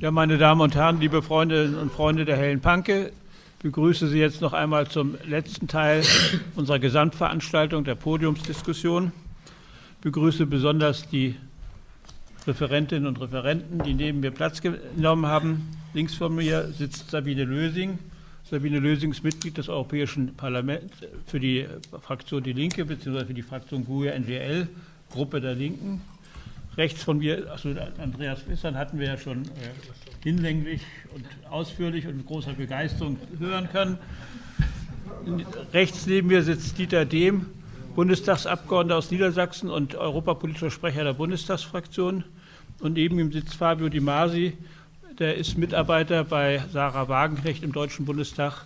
[0.00, 3.10] Ja, meine Damen und Herren, liebe Freundinnen und Freunde der Hellen Panke,
[3.64, 6.04] begrüße Sie jetzt noch einmal zum letzten Teil
[6.54, 9.10] unserer Gesamtveranstaltung der Podiumsdiskussion.
[9.96, 11.34] Ich begrüße besonders die
[12.46, 15.66] Referentinnen und Referenten, die neben mir Platz genommen haben.
[15.94, 17.98] Links von mir sitzt Sabine Lösing.
[18.48, 20.94] Sabine Lösing ist Mitglied des Europäischen Parlaments
[21.26, 21.66] für die
[22.02, 23.24] Fraktion Die Linke bzw.
[23.24, 24.68] für die Fraktion GUE NGL,
[25.10, 26.02] Gruppe der Linken
[26.78, 29.48] rechts von mir, also Andreas Wissern hatten wir ja schon äh,
[30.22, 30.80] hinlänglich
[31.12, 33.98] und ausführlich und mit großer Begeisterung hören können.
[35.72, 37.46] Rechts neben mir sitzt Dieter Dehm,
[37.96, 42.22] Bundestagsabgeordneter aus Niedersachsen und europapolitischer Sprecher der Bundestagsfraktion.
[42.80, 44.56] Und neben ihm sitzt Fabio Di Masi,
[45.18, 48.64] der ist Mitarbeiter bei Sarah Wagenknecht im Deutschen Bundestag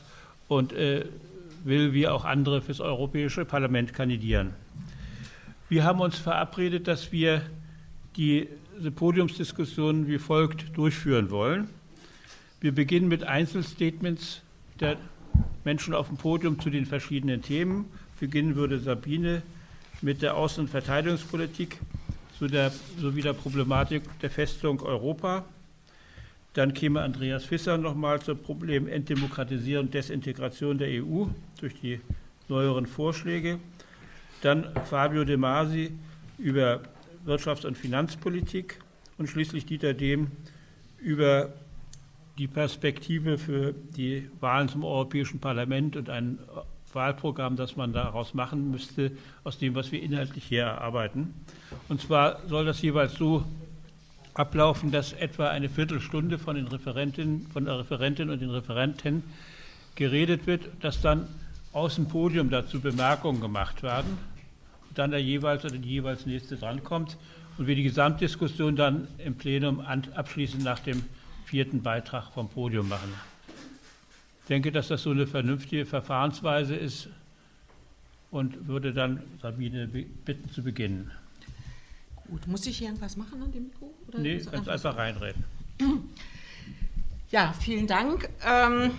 [0.48, 1.06] und äh,
[1.64, 4.52] will wie auch andere fürs Europäische Parlament kandidieren.
[5.70, 7.40] Wir haben uns verabredet, dass wir
[8.16, 8.48] die
[8.94, 11.68] Podiumsdiskussion wie folgt durchführen wollen.
[12.60, 14.42] Wir beginnen mit Einzelstatements
[14.80, 14.96] der
[15.64, 17.86] Menschen auf dem Podium zu den verschiedenen Themen.
[18.20, 19.42] Beginnen würde Sabine
[20.00, 21.78] mit der Außen- und Verteidigungspolitik
[22.38, 25.44] sowie der Problematik der Festung Europa.
[26.54, 31.26] Dann käme Andreas Fisser nochmal zum Problem Entdemokratisierung und Desintegration der EU
[31.60, 32.00] durch die
[32.48, 33.58] neueren Vorschläge.
[34.42, 35.92] Dann Fabio De Masi
[36.38, 36.80] über
[37.26, 38.78] Wirtschafts- und Finanzpolitik
[39.18, 40.28] und schließlich Dieter Dehm
[40.98, 41.52] über
[42.38, 46.38] die Perspektive für die Wahlen zum Europäischen Parlament und ein
[46.92, 49.12] Wahlprogramm, das man daraus machen müsste,
[49.44, 51.34] aus dem, was wir inhaltlich hier erarbeiten.
[51.88, 53.44] Und zwar soll das jeweils so
[54.34, 59.22] ablaufen, dass etwa eine Viertelstunde von, den Referentinnen, von der Referentin und den Referenten
[59.94, 61.28] geredet wird, dass dann
[61.72, 64.18] aus dem Podium dazu Bemerkungen gemacht werden
[64.94, 67.16] dann der jeweils oder die jeweils nächste drankommt
[67.58, 71.04] und wir die Gesamtdiskussion dann im Plenum abschließend nach dem
[71.44, 73.12] vierten Beitrag vom Podium machen.
[74.42, 77.08] Ich denke, dass das so eine vernünftige Verfahrensweise ist
[78.30, 81.10] und würde dann Sabine bitten zu beginnen.
[82.28, 83.92] Gut, muss ich hier irgendwas machen an dem Mikro?
[84.08, 85.44] Oder nee, ganz einfach reinreden.
[87.30, 88.28] Ja, vielen Dank.
[88.44, 88.90] Ähm,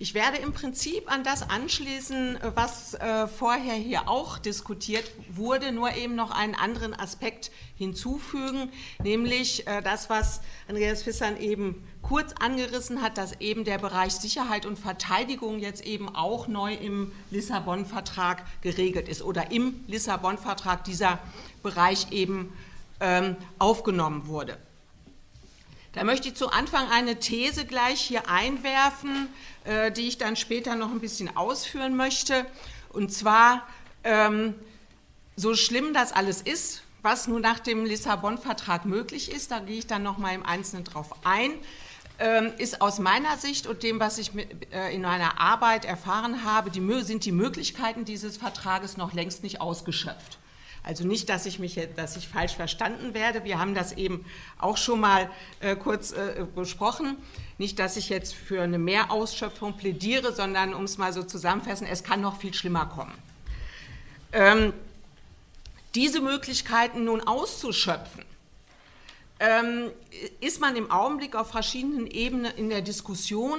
[0.00, 5.94] ich werde im Prinzip an das anschließen, was äh, vorher hier auch diskutiert wurde, nur
[5.94, 8.72] eben noch einen anderen Aspekt hinzufügen,
[9.04, 14.64] nämlich äh, das, was Andreas Fissern eben kurz angerissen hat, dass eben der Bereich Sicherheit
[14.64, 21.18] und Verteidigung jetzt eben auch neu im Lissabon-Vertrag geregelt ist oder im Lissabon-Vertrag dieser
[21.62, 22.54] Bereich eben
[23.00, 24.56] ähm, aufgenommen wurde.
[25.92, 29.28] Da möchte ich zu Anfang eine These gleich hier einwerfen,
[29.64, 32.46] äh, die ich dann später noch ein bisschen ausführen möchte.
[32.90, 33.66] Und zwar,
[34.04, 34.54] ähm,
[35.36, 39.86] so schlimm das alles ist, was nun nach dem Lissabon-Vertrag möglich ist, da gehe ich
[39.86, 41.52] dann noch mal im Einzelnen drauf ein,
[42.18, 44.32] ähm, ist aus meiner Sicht und dem, was ich
[44.72, 49.60] äh, in meiner Arbeit erfahren habe, die, sind die Möglichkeiten dieses Vertrages noch längst nicht
[49.60, 50.38] ausgeschöpft.
[50.82, 53.44] Also nicht, dass ich mich, dass ich falsch verstanden werde.
[53.44, 54.24] Wir haben das eben
[54.58, 57.16] auch schon mal äh, kurz äh, besprochen.
[57.60, 62.02] Nicht, dass ich jetzt für eine Mehrausschöpfung plädiere, sondern um es mal so zusammenfassen, es
[62.02, 63.12] kann noch viel schlimmer kommen.
[64.32, 64.72] Ähm,
[65.94, 68.24] diese Möglichkeiten nun auszuschöpfen,
[69.40, 69.90] ähm,
[70.40, 73.58] ist man im Augenblick auf verschiedenen Ebenen in der Diskussion.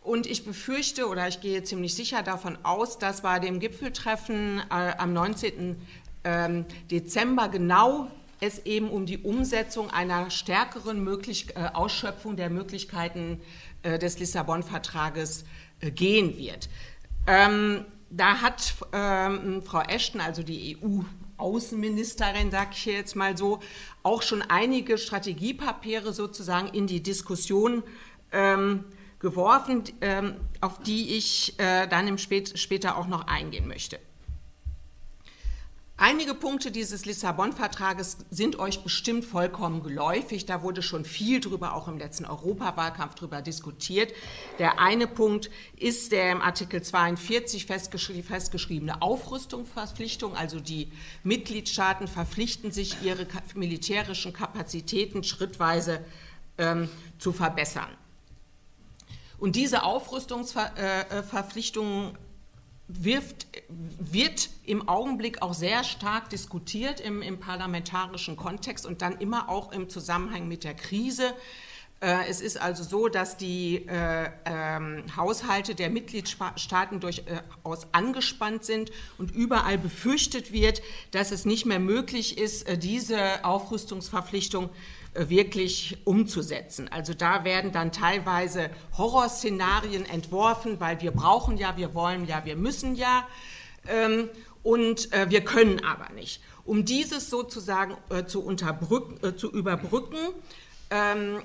[0.00, 4.92] Und ich befürchte oder ich gehe ziemlich sicher davon aus, dass bei dem Gipfeltreffen äh,
[4.96, 5.74] am 19.
[6.22, 13.40] Ähm, Dezember genau es eben um die Umsetzung einer stärkeren Möglich äh, Ausschöpfung der Möglichkeiten
[13.82, 15.44] äh, des Lissabon-Vertrages
[15.80, 16.68] äh, gehen wird.
[17.26, 23.60] Ähm, da hat ähm, Frau Ashton, also die EU-Außenministerin, sage ich jetzt mal so,
[24.02, 27.82] auch schon einige Strategiepapiere sozusagen in die Diskussion
[28.32, 28.84] ähm,
[29.20, 34.00] geworfen, ähm, auf die ich äh, dann im Spät später auch noch eingehen möchte.
[36.02, 40.46] Einige Punkte dieses Lissabon-Vertrages sind euch bestimmt vollkommen geläufig.
[40.46, 44.14] Da wurde schon viel drüber, auch im letzten Europawahlkampf drüber diskutiert.
[44.58, 50.34] Der eine Punkt ist der im Artikel 42 festgeschrie festgeschriebene Aufrüstungsverpflichtung.
[50.34, 50.90] Also die
[51.22, 56.02] Mitgliedstaaten verpflichten sich, ihre militärischen Kapazitäten schrittweise
[56.56, 56.88] ähm,
[57.18, 57.90] zu verbessern.
[59.36, 62.16] Und diese Aufrüstungsverpflichtungen
[62.98, 63.46] wirft,
[63.98, 69.72] wird im Augenblick auch sehr stark diskutiert im, im, parlamentarischen Kontext und dann immer auch
[69.72, 71.34] im Zusammenhang mit der Krise.
[72.00, 78.90] Äh, es ist also so, dass die äh, ähm, Haushalte der Mitgliedstaaten durchaus angespannt sind
[79.18, 80.82] und überall befürchtet wird,
[81.12, 86.88] dass es nicht mehr möglich ist, äh, diese Aufrüstungsverpflichtung äh, wirklich umzusetzen.
[86.90, 92.56] Also da werden dann teilweise Horrorszenarien entworfen, weil wir brauchen ja, wir wollen ja, wir
[92.56, 93.26] müssen ja
[93.88, 94.28] ähm,
[94.62, 96.40] und äh, wir können aber nicht.
[96.64, 98.54] Um dieses sozusagen äh, zu,
[99.36, 100.18] zu überbrücken,
[100.90, 101.42] ähm,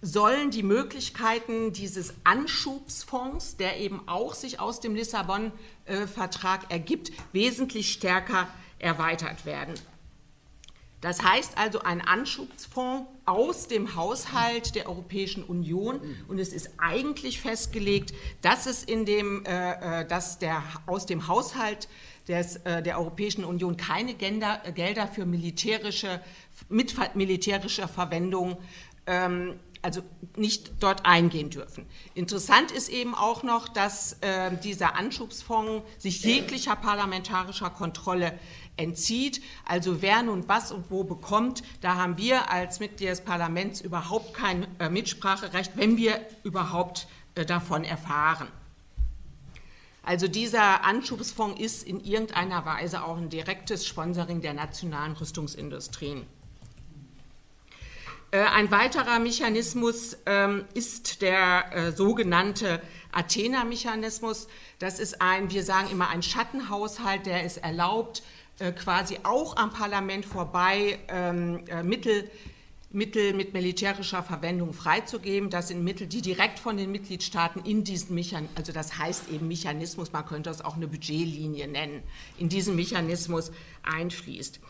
[0.00, 8.48] sollen die Möglichkeiten dieses Anschubsfonds, der eben auch sich aus dem Lissabon-Vertrag ergibt, wesentlich stärker
[8.80, 9.74] erweitert werden.
[11.02, 17.40] Das heißt also ein Anschubsfonds aus dem Haushalt der Europäischen Union und es ist eigentlich
[17.40, 21.88] festgelegt, dass es in dem, äh, äh dass der, aus dem Haushalt
[22.28, 26.20] des, äh, der Europäischen Union keine Gelder, Gelder für militärische,
[26.68, 28.56] mit militärischer Verwendung
[29.06, 30.02] ähm, also
[30.36, 31.84] nicht dort eingehen dürfen.
[32.14, 38.38] Interessant ist eben auch noch, dass äh, dieser Anschubsfonds sich jeglicher parlamentarischer Kontrolle
[38.76, 39.42] entzieht.
[39.64, 44.34] Also wer nun was und wo bekommt, da haben wir als Mitglied des Parlaments überhaupt
[44.34, 48.48] kein äh, Mitspracherecht, wenn wir überhaupt äh, davon erfahren.
[50.04, 56.26] Also dieser Anschubsfonds ist in irgendeiner Weise auch ein direktes Sponsoring der nationalen Rüstungsindustrien.
[58.32, 62.80] Äh, ein weiterer Mechanismus ähm, ist der äh, sogenannte
[63.12, 64.48] Athena-Mechanismus.
[64.78, 68.22] Das ist ein, wir sagen immer, ein Schattenhaushalt, der es erlaubt,
[68.70, 72.30] quasi auch am Parlament vorbei ähm, Mittel,
[72.92, 75.50] Mittel mit militärischer Verwendung freizugeben.
[75.50, 79.48] Das sind Mittel, die direkt von den Mitgliedstaaten in diesen Mechanismus, also das heißt eben
[79.48, 82.02] Mechanismus, man könnte das auch eine Budgetlinie nennen,
[82.38, 83.50] in diesen Mechanismus
[83.82, 84.60] einfließt.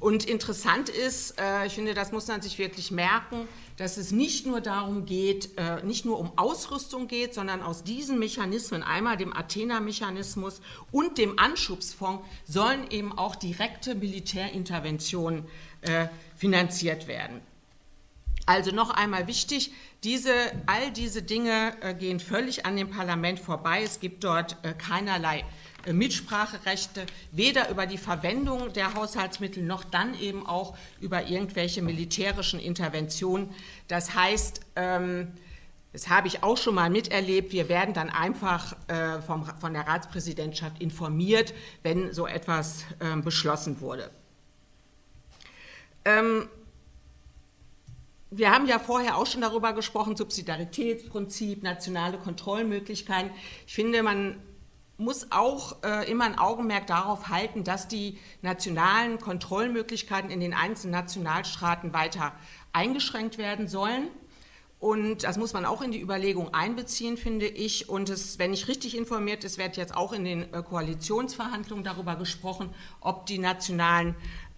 [0.00, 3.46] Und interessant ist, äh, ich finde, das muss man sich wirklich merken,
[3.76, 8.18] dass es nicht nur darum geht, äh, nicht nur um Ausrüstung geht, sondern aus diesen
[8.18, 15.44] Mechanismen, einmal dem Athena-Mechanismus und dem Anschubsfonds, sollen eben auch direkte Militärinterventionen
[15.82, 17.40] äh, finanziert werden.
[18.46, 19.72] Also noch einmal wichtig,
[20.04, 20.32] diese,
[20.66, 23.82] all diese Dinge gehen völlig an dem Parlament vorbei.
[23.82, 25.44] Es gibt dort keinerlei
[25.86, 32.60] äh, Mitspracherechte, weder über die Verwendung der Haushaltsmittel noch dann eben auch über irgendwelche militärischen
[32.60, 33.54] Interventionen.
[33.88, 35.32] Das heißt, ähm,
[35.92, 37.52] das habe ich auch schon mal miterlebt.
[37.52, 43.80] Wir werden dann einfach äh, vom, von der Ratspräsidentschaft informiert, wenn so etwas äh, beschlossen
[43.80, 44.10] wurde.
[46.04, 46.48] Ähm,
[48.30, 53.30] wir haben ja vorher auch schon darüber gesprochen, Subsidiaritätsprinzip, nationale Kontrollmöglichkeiten.
[53.66, 54.42] Ich finde, man
[54.98, 60.92] muss auch äh, immer ein Augenmerk darauf halten, dass die nationalen Kontrollmöglichkeiten in den einzelnen
[60.92, 62.32] Nationalstaaten weiter
[62.72, 64.08] eingeschränkt werden sollen.
[64.78, 67.88] Und das muss man auch in die Überlegung einbeziehen, finde ich.
[67.88, 72.16] Und es, wenn ich richtig informiert ist, wird jetzt auch in den äh, Koalitionsverhandlungen darüber
[72.16, 74.14] gesprochen, ob die nationalen,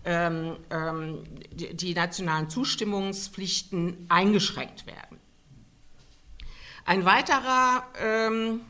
[0.09, 5.19] ähm, ähm, die, die nationalen Zustimmungspflichten eingeschränkt werden.
[6.87, 8.63] Ein weiterer ähm,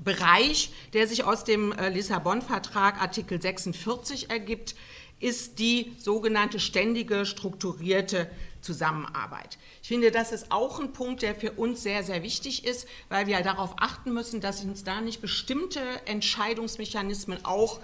[0.00, 4.74] Bereich, der sich aus dem äh, Lissabon-Vertrag Artikel 46 ergibt,
[5.20, 8.28] ist die sogenannte ständige strukturierte
[8.60, 9.58] Zusammenarbeit.
[9.82, 13.28] Ich finde, das ist auch ein Punkt, der für uns sehr, sehr wichtig ist, weil
[13.28, 17.78] wir darauf achten müssen, dass uns da nicht bestimmte Entscheidungsmechanismen auch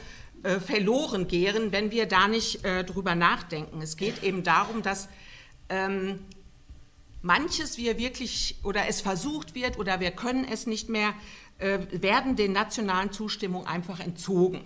[0.44, 3.80] äh, verloren gehen, wenn wir da nicht äh, drüber nachdenken.
[3.82, 5.08] Es geht eben darum, dass
[5.70, 6.20] ähm,
[7.22, 11.14] manches wir wirklich oder es versucht wird oder wir können es nicht mehr
[11.58, 14.60] äh, werden den nationalen Zustimmungen einfach entzogen.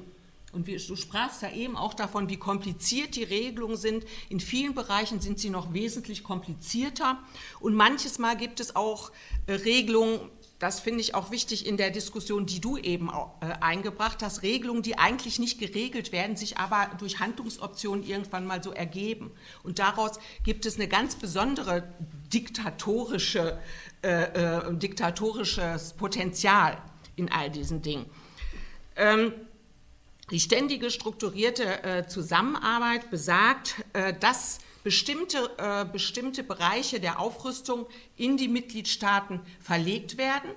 [0.50, 4.04] Und wie, du sprachst ja eben auch davon, wie kompliziert die Regelungen sind.
[4.30, 7.18] In vielen Bereichen sind sie noch wesentlich komplizierter.
[7.60, 9.12] Und manches Mal gibt es auch
[9.46, 10.20] äh, Regelungen,
[10.58, 14.42] das finde ich auch wichtig in der Diskussion, die du eben auch, äh, eingebracht hast,
[14.42, 19.30] Regelungen, die eigentlich nicht geregelt werden, sich aber durch Handlungsoptionen irgendwann mal so ergeben.
[19.62, 21.88] Und daraus gibt es eine ganz besondere
[22.32, 23.58] diktatorische
[24.02, 26.80] äh, äh, diktatorisches Potenzial
[27.16, 28.06] in all diesen Dingen.
[28.94, 29.32] Ähm,
[30.30, 37.84] die ständige strukturierte äh, Zusammenarbeit besagt, äh, dass bestimmte, äh, bestimmte Bereiche der Aufrüstung
[38.16, 40.48] in die Mitgliedstaaten verlegt werden,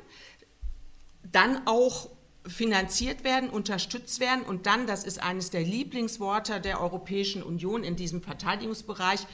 [1.29, 2.07] dann auch
[2.47, 7.97] finanziert werden, unterstützt werden und dann, das ist eines der Lieblingsworte der Europäischen Union in
[7.97, 9.27] diesem Verteidigungsbereich,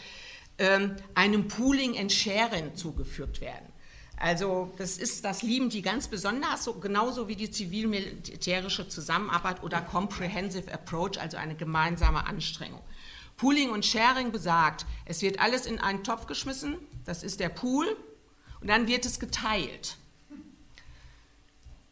[0.58, 3.68] ähm, einem Pooling and Sharing zugeführt werden.
[4.20, 9.80] Also das ist, das lieben die ganz besonders, so, genauso wie die zivil-militärische Zusammenarbeit oder
[9.80, 12.82] Comprehensive Approach, also eine gemeinsame Anstrengung.
[13.38, 17.86] Pooling und Sharing besagt, es wird alles in einen Topf geschmissen, das ist der Pool,
[18.60, 19.98] und dann wird es geteilt.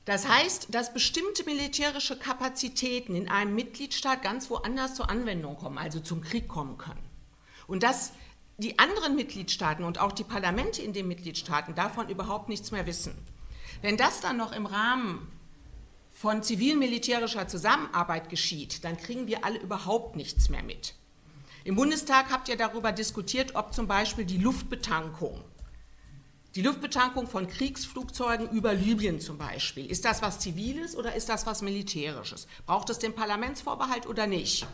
[0.05, 5.99] Das heißt, dass bestimmte militärische Kapazitäten in einem Mitgliedstaat ganz woanders zur Anwendung kommen, also
[5.99, 7.03] zum Krieg kommen können.
[7.65, 8.11] Und dass
[8.57, 13.15] die anderen Mitgliedstaaten und auch die Parlamente in den Mitgliedstaaten davon überhaupt nichts mehr wissen.
[13.81, 15.31] Wenn das dann noch im Rahmen
[16.11, 20.93] von zivil-militärischer Zusammenarbeit geschieht, dann kriegen wir alle überhaupt nichts mehr mit.
[21.65, 25.43] Im Bundestag habt ihr darüber diskutiert, ob zum Beispiel die Luftbetankung
[26.55, 31.45] die Luftbetankung von Kriegsflugzeugen über Libyen zum Beispiel, ist das was Ziviles oder ist das
[31.45, 32.47] was Militärisches?
[32.65, 34.65] Braucht es den Parlamentsvorbehalt oder nicht?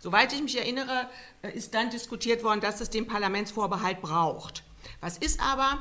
[0.00, 1.08] Soweit ich mich erinnere,
[1.40, 4.64] äh, ist dann diskutiert worden, dass es den Parlamentsvorbehalt braucht.
[5.00, 5.80] Was ist aber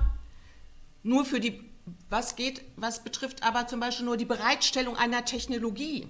[1.03, 1.69] nur für die,
[2.07, 6.07] was geht, was betrifft aber zum Beispiel nur die Bereitstellung einer Technologie?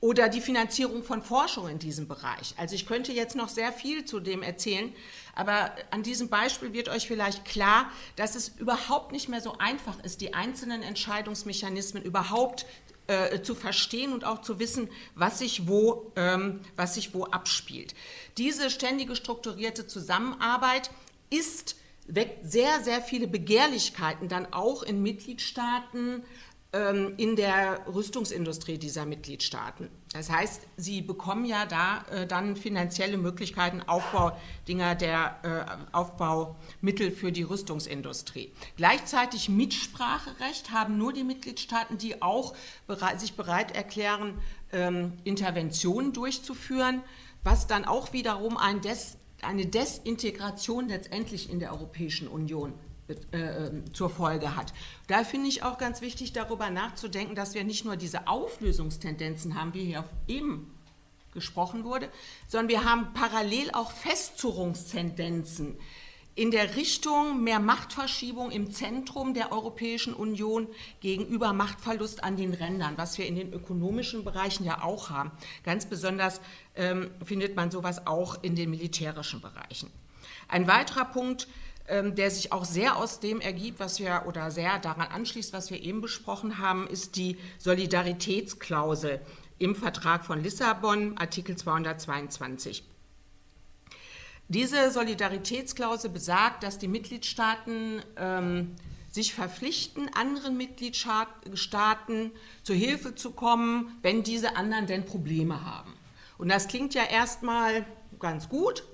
[0.00, 2.54] Oder die Finanzierung von Forschung in diesem Bereich.
[2.56, 4.92] Also ich könnte jetzt noch sehr viel zu dem erzählen,
[5.34, 10.02] aber an diesem Beispiel wird euch vielleicht klar, dass es überhaupt nicht mehr so einfach
[10.04, 12.64] ist, die einzelnen Entscheidungsmechanismen überhaupt
[13.08, 17.94] äh, zu verstehen und auch zu wissen, was sich wo, ähm, was sich wo abspielt.
[18.36, 20.90] Diese ständige strukturierte Zusammenarbeit
[21.30, 21.74] ist
[22.08, 26.22] weckt sehr, sehr viele Begehrlichkeiten dann auch in Mitgliedstaaten
[26.70, 29.88] in der Rüstungsindustrie dieser Mitgliedstaaten.
[30.12, 37.32] Das heißt, sie bekommen ja da äh, dann finanzielle Möglichkeiten, Aufbaudinger der äh, Aufbaumittel für
[37.32, 38.52] die Rüstungsindustrie.
[38.76, 42.54] Gleichzeitig Mitspracherecht haben nur die Mitgliedstaaten, die auch
[42.86, 44.34] bereit, sich bereit erklären,
[44.72, 47.02] ähm, Interventionen durchzuführen,
[47.44, 52.87] was dann auch wiederum ein Des, eine Desintegration letztendlich in der Europäischen Union ähm,
[53.92, 54.72] zur Folge hat.
[55.06, 59.74] Da finde ich auch ganz wichtig, darüber nachzudenken, dass wir nicht nur diese Auflösungstendenzen haben,
[59.74, 60.70] wie hier eben
[61.32, 62.08] gesprochen wurde,
[62.48, 65.76] sondern wir haben parallel auch Festzurrungstendenzen
[66.38, 70.68] in der Richtung mehr Machtverschiebung im Zentrum der Europäischen Union
[71.00, 75.32] gegenüber Machtverlust an den Rändern, was wir in den ökonomischen Bereichen ja auch haben.
[75.64, 76.40] Ganz besonders
[76.76, 79.90] ähm, findet man sowas auch in den militärischen Bereichen.
[80.46, 81.48] Ein weiterer Punkt,
[81.88, 85.70] ähm, der sich auch sehr aus dem ergibt, was wir oder sehr daran anschließt, was
[85.70, 89.20] wir eben besprochen haben, ist die Solidaritätsklausel
[89.58, 92.84] im Vertrag von Lissabon, Artikel 222.
[94.48, 98.76] Diese Solidaritätsklausel besagt, dass die Mitgliedstaaten ähm,
[99.10, 105.94] sich verpflichten, anderen Mitgliedstaaten zu Hilfe zu kommen, wenn diese anderen denn Probleme haben.
[106.38, 107.84] Und das klingt ja erstmal
[108.18, 108.84] ganz gut,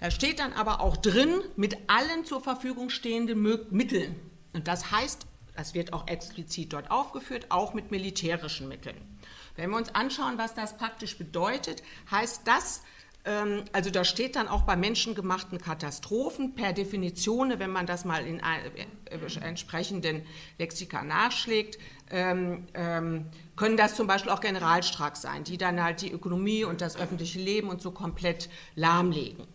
[0.00, 4.16] da steht dann aber auch drin, mit allen zur Verfügung stehenden Mitteln.
[4.52, 5.26] Und das heißt,
[5.56, 8.96] das wird auch explizit dort aufgeführt, auch mit militärischen Mitteln.
[9.56, 12.82] Wenn wir uns anschauen, was das praktisch bedeutet, heißt das,
[13.24, 18.24] ähm, also da steht dann auch bei menschengemachten Katastrophen per Definition, wenn man das mal
[18.24, 20.24] in äh, entsprechenden
[20.58, 21.78] Lexika nachschlägt,
[22.10, 23.26] ähm, ähm,
[23.56, 27.40] können das zum Beispiel auch Generalstreiks sein, die dann halt die Ökonomie und das öffentliche
[27.40, 29.46] Leben und so komplett lahmlegen.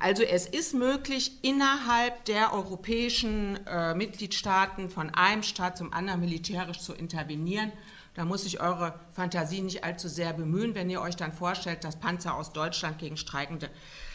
[0.00, 6.78] Also es ist möglich, innerhalb der europäischen äh, Mitgliedstaaten von einem Staat zum anderen militärisch
[6.78, 7.72] zu intervenieren.
[8.14, 11.98] Da muss sich eure Fantasie nicht allzu sehr bemühen, wenn ihr euch dann vorstellt, dass
[11.98, 13.70] Panzer aus Deutschland gegen streikende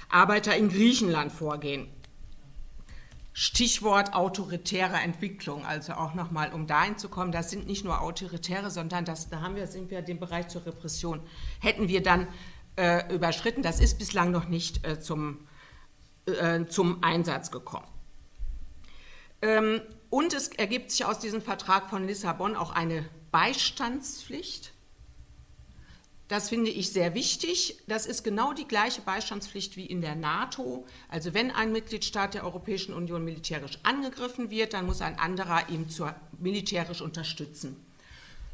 [0.10, 1.90] Arbeiter in Griechenland vorgehen.
[3.34, 8.70] Stichwort autoritäre Entwicklung, also auch nochmal, um dahin zu kommen, das sind nicht nur autoritäre,
[8.70, 11.20] sondern das, da haben wir, sind wir den Bereich zur Repression,
[11.60, 12.28] hätten wir dann
[12.78, 13.64] äh, überschritten.
[13.64, 15.40] Das ist bislang noch nicht äh, zum
[16.26, 17.88] äh, zum Einsatz gekommen.
[19.42, 24.74] Ähm, und es ergibt sich aus diesem Vertrag von Lissabon auch eine Beistandspflicht.
[26.30, 27.78] Das finde ich sehr wichtig.
[27.88, 30.86] Das ist genau die gleiche Beistandspflicht wie in der NATO.
[31.10, 35.90] Also wenn ein Mitgliedstaat der Europäischen Union militärisch angegriffen wird, dann muss ein anderer ihn
[35.90, 37.76] zur, militärisch unterstützen.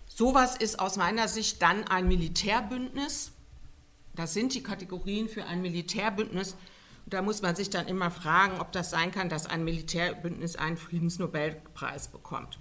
[0.08, 3.32] Sowas ist aus meiner Sicht dann ein Militärbündnis.
[4.16, 6.56] Das sind die Kategorien für ein Militärbündnis,
[7.10, 10.78] da muss man sich dann immer fragen, ob das sein kann, dass ein Militärbündnis einen
[10.78, 12.60] Friedensnobelpreis bekommt.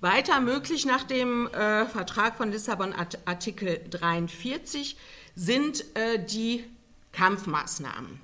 [0.00, 2.94] Weiter möglich nach dem äh, Vertrag von Lissabon
[3.24, 4.96] Artikel 43
[5.34, 6.64] sind äh, die
[7.10, 8.20] Kampfmaßnahmen,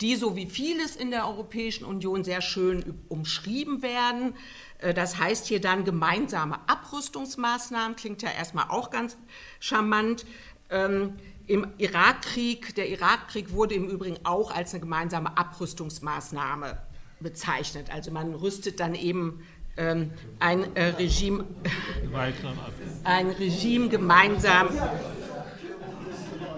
[0.00, 4.36] die so wie vieles in der Europäischen Union sehr schön umschrieben werden.
[4.78, 9.16] Äh, das heißt hier dann gemeinsame Abrüstungsmaßnahmen, klingt ja erstmal auch ganz
[9.58, 10.24] charmant.
[10.70, 11.18] Ähm,
[11.50, 16.78] im Irakkrieg, der Irakkrieg wurde im Übrigen auch als eine gemeinsame Abrüstungsmaßnahme
[17.18, 17.92] bezeichnet.
[17.92, 19.44] Also man rüstet dann eben
[19.76, 21.44] ähm, ein äh, Regime,
[23.04, 24.68] ein Regime gemeinsam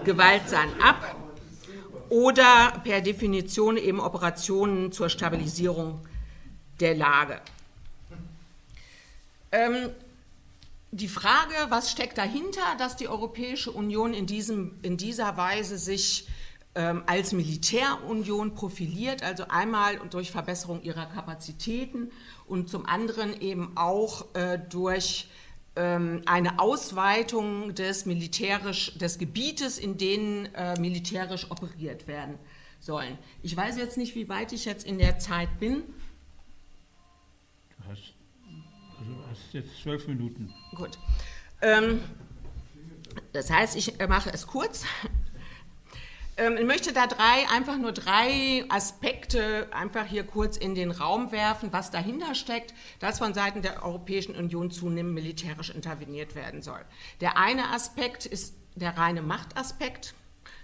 [0.03, 1.15] gewaltsam ab
[2.09, 6.05] oder per Definition eben Operationen zur Stabilisierung
[6.79, 7.41] der Lage.
[9.51, 9.89] Ähm,
[10.93, 16.27] die Frage, was steckt dahinter, dass die Europäische Union in, diesem, in dieser Weise sich
[16.75, 22.11] ähm, als Militärunion profiliert, also einmal durch Verbesserung ihrer Kapazitäten
[22.45, 25.27] und zum anderen eben auch äh, durch
[25.75, 32.37] ähm, eine Ausweitung des, militärisch, des Gebietes, in denen äh, militärisch operiert werden
[32.79, 33.17] sollen.
[33.41, 35.83] Ich weiß jetzt nicht, wie weit ich jetzt in der Zeit bin.
[39.53, 40.53] Jetzt zwölf Minuten.
[40.75, 40.97] Gut.
[41.61, 42.01] Ähm,
[43.31, 44.85] das heißt, ich mache es kurz.
[46.35, 51.31] Ähm, ich möchte da drei, einfach nur drei Aspekte einfach hier kurz in den Raum
[51.31, 56.81] werfen, was dahinter steckt, dass von Seiten der Europäischen Union zunehmend militärisch interveniert werden soll.
[57.21, 60.15] Der eine Aspekt ist der reine Machtaspekt.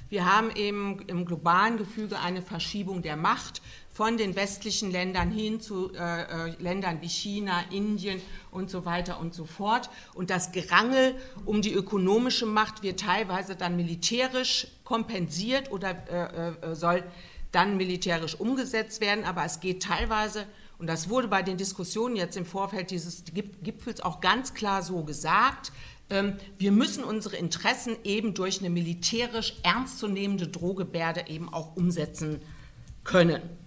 [0.10, 3.62] Wir haben eben im globalen Gefüge eine Verschiebung der Macht
[4.00, 9.20] von den westlichen Ländern hin zu äh, äh, Ländern wie China, Indien und so weiter
[9.20, 9.90] und so fort.
[10.14, 16.76] Und das Gerangel um die ökonomische Macht wird teilweise dann militärisch kompensiert oder äh, äh,
[16.76, 17.04] soll
[17.52, 19.26] dann militärisch umgesetzt werden.
[19.26, 20.46] Aber es geht teilweise,
[20.78, 25.04] und das wurde bei den Diskussionen jetzt im Vorfeld dieses Gipfels auch ganz klar so
[25.04, 25.74] gesagt,
[26.10, 32.42] ähm, wir müssen unsere Interessen eben durch eine militärisch ernstzunehmende Drohgebärde eben auch umsetzen
[33.04, 33.59] können.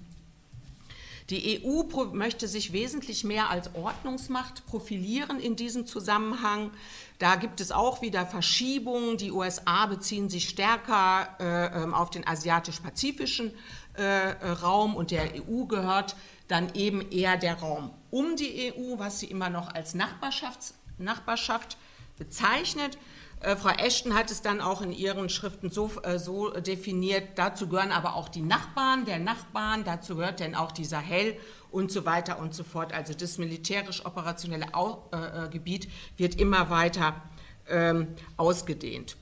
[1.33, 6.73] Die EU möchte sich wesentlich mehr als Ordnungsmacht profilieren in diesem Zusammenhang.
[7.19, 9.17] Da gibt es auch wieder Verschiebungen.
[9.17, 13.51] Die USA beziehen sich stärker äh, ähm, auf den asiatisch-pazifischen
[13.95, 14.03] äh,
[14.61, 16.17] Raum und der EU gehört
[16.49, 21.79] dann eben eher der Raum um die EU, was sie immer noch als Nachbarschaft
[22.19, 22.99] bezeichnet.
[23.43, 27.31] Äh, Frau Ashton hat es dann auch in ihren Schriften so, äh, so, definiert.
[27.37, 31.37] Dazu gehören aber auch die Nachbarn der Nachbarn, dazu gehört dann auch die Sahel
[31.71, 32.93] und so weiter und so fort.
[32.93, 37.21] Also das militärisch-operationelle äh, äh, Gebiet wird immer weiter
[37.69, 39.17] ähm, ausgedehnt.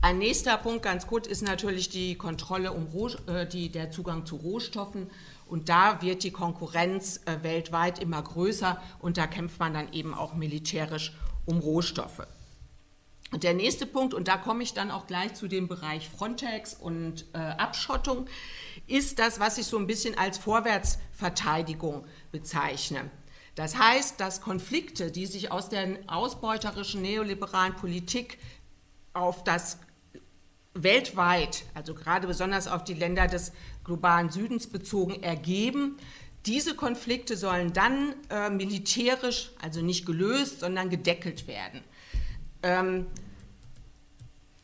[0.00, 4.26] Ein nächster Punkt, ganz gut, ist natürlich die Kontrolle um Roh, äh, die, der Zugang
[4.26, 5.10] zu Rohstoffen.
[5.48, 10.14] Und da wird die Konkurrenz äh, weltweit immer größer und da kämpft man dann eben
[10.14, 11.14] auch militärisch
[11.46, 12.22] um Rohstoffe.
[13.30, 16.74] Und der nächste Punkt, und da komme ich dann auch gleich zu dem Bereich Frontex
[16.74, 18.26] und äh, Abschottung,
[18.86, 23.10] ist das, was ich so ein bisschen als Vorwärtsverteidigung bezeichne.
[23.54, 28.38] Das heißt, dass Konflikte, die sich aus der ausbeuterischen neoliberalen Politik
[29.12, 29.78] auf das
[30.74, 33.52] weltweit, also gerade besonders auf die Länder des
[33.84, 35.96] globalen Südens bezogen, ergeben,
[36.46, 41.82] diese Konflikte sollen dann äh, militärisch, also nicht gelöst, sondern gedeckelt werden.
[42.62, 43.06] Ähm,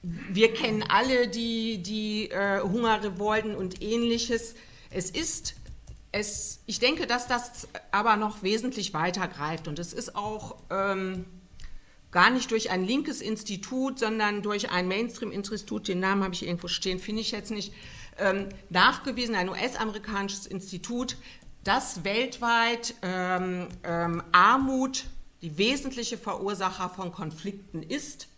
[0.02, 4.54] wir kennen alle die, die äh, Hungerrevolten und ähnliches.
[4.90, 5.54] Es ist,
[6.12, 11.24] es, ich denke, dass das aber noch wesentlich weiter greift und es ist auch ähm,
[12.10, 16.68] gar nicht durch ein linkes Institut, sondern durch ein Mainstream-Institut, den Namen habe ich irgendwo
[16.68, 17.72] stehen, finde ich jetzt nicht,
[18.18, 21.16] ähm, nachgewiesen, ein US-amerikanisches Institut,
[21.64, 25.06] das weltweit ähm, ähm, Armut
[25.44, 28.28] die wesentliche Verursacher von Konflikten ist.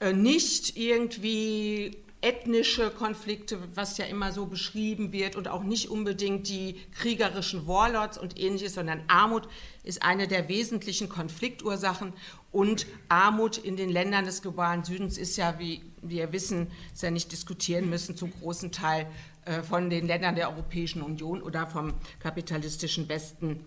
[0.00, 6.46] Äh, nicht irgendwie ethnische Konflikte, was ja immer so beschrieben wird, und auch nicht unbedingt
[6.48, 9.48] die kriegerischen Warlords und ähnliches, sondern Armut
[9.82, 12.12] ist eine der wesentlichen Konfliktursachen.
[12.52, 17.10] Und Armut in den Ländern des globalen Südens ist ja, wie wir wissen, ist ja
[17.10, 19.06] nicht diskutieren müssen, zum großen Teil
[19.46, 23.64] äh, von den Ländern der Europäischen Union oder vom kapitalistischen Westen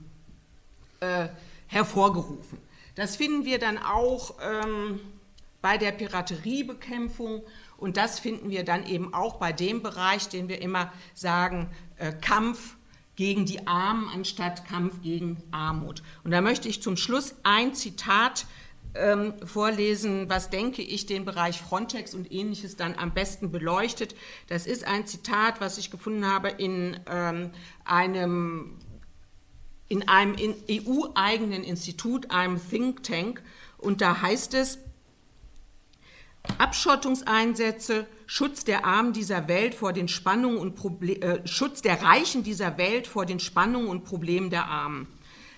[1.00, 1.30] äh,
[1.74, 2.58] hervorgerufen.
[2.96, 5.00] Das finden wir dann auch ähm,
[5.62, 7.42] bei der Pirateriebekämpfung
[7.78, 12.14] und das finden wir dann eben auch bei dem Bereich, den wir immer sagen, äh,
[12.14, 12.76] Kampf
[13.16, 16.04] gegen die Armen anstatt Kampf gegen Armut.
[16.24, 18.46] Und da möchte ich zum Schluss ein Zitat
[18.96, 24.16] ähm, vorlesen, was denke ich den Bereich Frontex und ähnliches dann am besten beleuchtet.
[24.48, 27.52] Das ist ein Zitat, was ich gefunden habe in ähm,
[27.86, 28.78] einem
[29.94, 30.36] in einem
[30.68, 33.44] EU-eigenen Institut, einem Think Tank.
[33.78, 34.80] Und da heißt es,
[36.58, 42.42] Abschottungseinsätze, Schutz der Armen dieser Welt vor den Spannungen und Proble äh, Schutz der Reichen
[42.42, 45.06] dieser Welt vor den Spannungen und Problemen der Armen.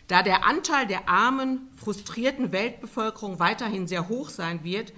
[0.07, 4.91] Da der Anteil der armen, frustrierten Weltbevölkerung weiterhin sehr hoch sein wird,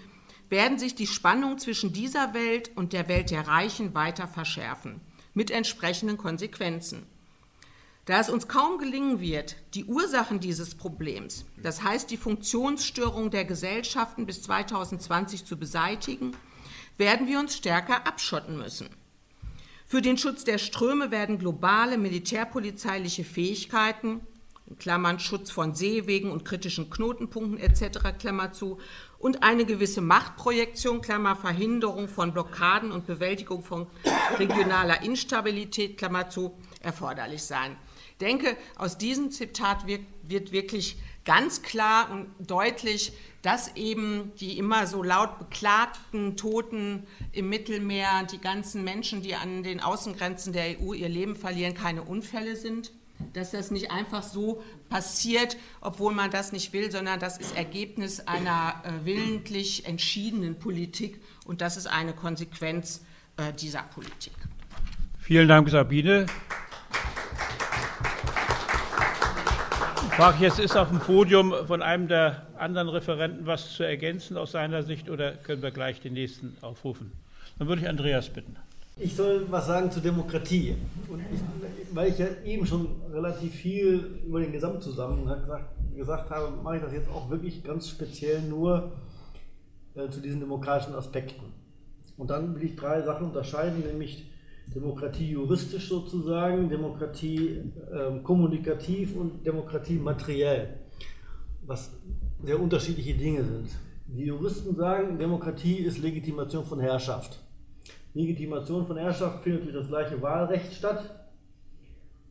[0.49, 4.99] werden sich die Spannungen zwischen dieser Welt und der Welt der Reichen weiter verschärfen,
[5.35, 7.05] mit entsprechenden Konsequenzen.
[8.07, 13.43] Da es uns kaum gelingen wird, die Ursachen dieses Problems, das heißt die Funktionsstörung der
[13.43, 16.31] Gesellschaften bis 2020 zu beseitigen,
[16.95, 18.87] werden wir uns stärker abschotten müssen.
[19.85, 24.21] Für den Schutz der Ströme werden globale militärpolizeiliche Fähigkeiten,
[24.67, 28.77] in Klammern Schutz von Seewegen und kritischen Knotenpunkten etc., Klammer zu,
[29.19, 33.87] und eine gewisse Machtprojektion, Klammer Verhinderung von Blockaden und Bewältigung von
[34.39, 37.75] regionaler Instabilität, Klammer zu, erforderlich sein.
[38.21, 44.87] Denke, aus diesem Zitat wird, wird wirklich ganz klar und deutlich, dass eben die immer
[44.87, 50.93] so laut beklagten Toten im Mittelmeer, die ganzen Menschen, die an den Außengrenzen der EU
[50.93, 52.91] ihr Leben verlieren, keine Unfälle sind
[53.33, 58.19] dass das nicht einfach so passiert, obwohl man das nicht will, sondern das ist Ergebnis
[58.21, 63.03] einer äh, willentlich entschiedenen Politik und das ist eine Konsequenz
[63.37, 64.33] äh, dieser Politik.
[65.19, 66.27] Vielen Dank, Sabine.
[70.17, 74.51] Frage jetzt, ist auf dem Podium von einem der anderen Referenten was zu ergänzen aus
[74.51, 77.11] seiner Sicht oder können wir gleich den nächsten aufrufen?
[77.59, 78.55] Dann würde ich Andreas bitten.
[78.95, 80.75] Ich soll was sagen zur Demokratie.
[81.07, 81.39] Und ich,
[81.95, 86.81] weil ich ja eben schon relativ viel über den Gesamtzusammenhang gesagt, gesagt habe, mache ich
[86.81, 88.93] das jetzt auch wirklich ganz speziell nur
[89.93, 91.53] äh, zu diesen demokratischen Aspekten.
[92.17, 94.25] Und dann will ich drei Sachen unterscheiden, nämlich
[94.73, 100.79] Demokratie juristisch sozusagen, Demokratie äh, kommunikativ und Demokratie materiell,
[101.65, 101.91] was
[102.43, 103.69] sehr unterschiedliche Dinge sind.
[104.07, 107.39] Die Juristen sagen, Demokratie ist Legitimation von Herrschaft.
[108.13, 111.27] Legitimation von Herrschaft findet durch das gleiche Wahlrecht statt.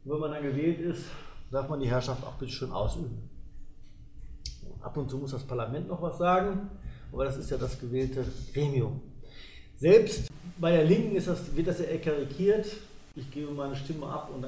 [0.05, 1.05] Und wenn man dann gewählt ist,
[1.51, 3.29] darf man die Herrschaft auch bitte schön ausüben.
[4.81, 6.71] Ab und zu muss das Parlament noch was sagen,
[7.13, 9.01] aber das ist ja das gewählte Gremium.
[9.79, 12.67] Selbst bei der Linken das, wird das ja karikiert.
[13.15, 14.47] Ich gebe meine Stimme ab und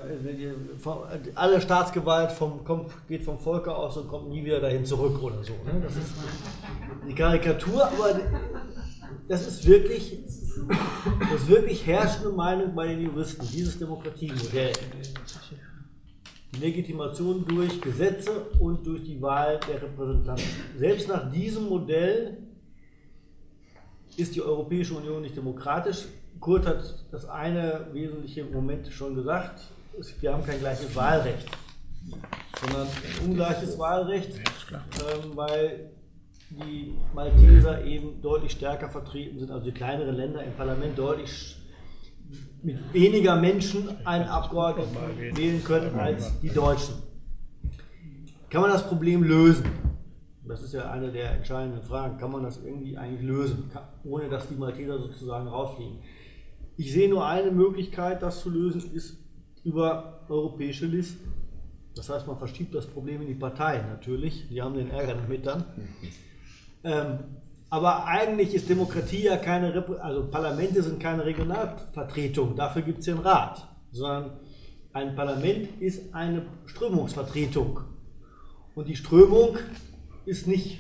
[1.35, 5.43] alle Staatsgewalt vom, kommt, geht vom Volke aus und kommt nie wieder dahin zurück oder
[5.43, 5.55] so.
[5.64, 5.81] Ne?
[5.83, 6.12] Das ist
[7.09, 8.21] die Karikatur, aber
[9.27, 10.19] das ist wirklich,
[11.31, 14.73] das ist wirklich herrschende Meinung bei den Juristen, dieses Demokratiemodell.
[16.55, 20.47] Die Legitimation durch Gesetze und durch die Wahl der Repräsentanten.
[20.77, 22.47] Selbst nach diesem Modell
[24.18, 26.07] ist die Europäische Union nicht demokratisch.
[26.40, 29.61] Kurt hat das eine wesentliche Moment schon gesagt.
[30.20, 31.46] Wir haben kein gleiches Wahlrecht,
[32.61, 35.90] sondern ein ungleiches Wahlrecht, ähm, weil
[36.50, 41.57] die Malteser eben deutlich stärker vertreten sind, also die kleineren Länder im Parlament deutlich
[42.62, 44.96] mit weniger Menschen einen Abgeordneten
[45.37, 46.94] wählen können als die Deutschen.
[48.50, 49.64] Kann man das Problem lösen?
[50.48, 52.18] Das ist ja eine der entscheidenden Fragen.
[52.18, 53.70] Kann man das irgendwie eigentlich lösen,
[54.04, 55.98] ohne dass die Malteser sozusagen rausfliegen?
[56.76, 59.18] Ich sehe nur eine Möglichkeit, das zu lösen, ist
[59.64, 61.32] über europäische Listen.
[61.94, 64.48] Das heißt, man verschiebt das Problem in die Parteien natürlich.
[64.48, 65.64] Die haben den Ärger damit dann.
[66.84, 67.18] Ähm,
[67.70, 73.18] aber eigentlich ist Demokratie ja keine, also Parlamente sind keine Regionalvertretung, dafür gibt es den
[73.18, 74.38] Rat, sondern
[74.94, 77.80] ein Parlament ist eine Strömungsvertretung.
[78.74, 79.58] Und die Strömung
[80.29, 80.79] ist nicht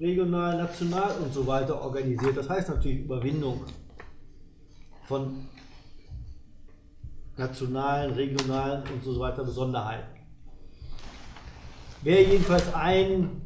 [0.00, 2.36] regional, national und so weiter organisiert.
[2.36, 3.64] Das heißt natürlich Überwindung
[5.06, 5.46] von
[7.36, 10.08] nationalen, regionalen und so weiter Besonderheiten.
[12.02, 13.40] Wäre jedenfalls ein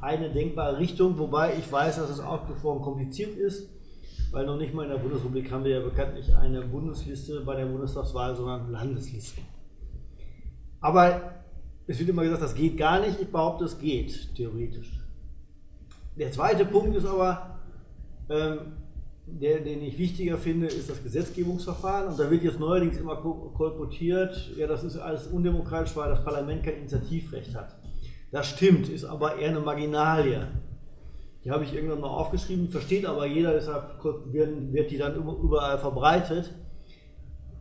[0.00, 3.70] eine denkbare Richtung, wobei ich weiß, dass es ausgesprochen kompliziert ist,
[4.32, 7.66] weil noch nicht mal in der Bundesrepublik haben wir ja bekanntlich eine Bundesliste bei der
[7.66, 9.44] Bundestagswahl, sondern Landeslisten.
[10.80, 11.41] Aber
[11.86, 13.20] es wird immer gesagt, das geht gar nicht.
[13.20, 14.90] Ich behaupte, es geht, theoretisch.
[16.16, 17.58] Der zweite Punkt ist aber,
[18.28, 18.58] ähm,
[19.26, 22.08] der, den ich wichtiger finde, ist das Gesetzgebungsverfahren.
[22.08, 26.62] Und da wird jetzt neuerdings immer kolportiert, ja, das ist alles undemokratisch, weil das Parlament
[26.62, 27.76] kein Initiativrecht hat.
[28.30, 30.48] Das stimmt, ist aber eher eine Marginalie.
[31.44, 36.54] Die habe ich irgendwann mal aufgeschrieben, versteht aber jeder, deshalb wird die dann überall verbreitet.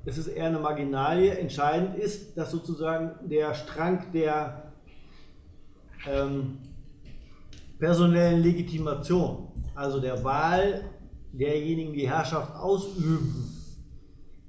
[0.03, 1.37] Es ist eher eine Marginalie.
[1.37, 4.71] Entscheidend ist, dass sozusagen der Strang der
[6.07, 6.57] ähm,
[7.77, 10.83] personellen Legitimation, also der Wahl
[11.31, 13.55] derjenigen, die Herrschaft ausüben,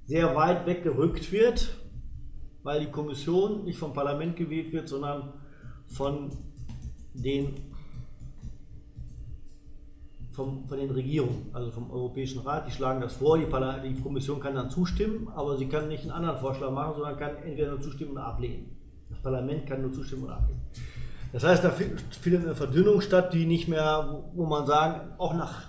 [0.07, 1.77] sehr weit weggerückt wird,
[2.63, 5.35] weil die Kommission nicht vom Parlament gewählt wird, sondern
[5.87, 6.31] von
[7.15, 7.55] den,
[10.33, 12.67] vom, von den Regierungen, also vom Europäischen Rat.
[12.67, 16.13] Die schlagen das vor, die, die Kommission kann dann zustimmen, aber sie kann nicht einen
[16.13, 18.77] anderen Vorschlag machen, sondern kann entweder nur zustimmen oder ablehnen.
[19.11, 20.63] Das Parlament kann nur zustimmen oder ablehnen.
[21.33, 25.69] Das heißt, da findet eine Verdünnung statt, die nicht mehr, wo man sagen, auch nach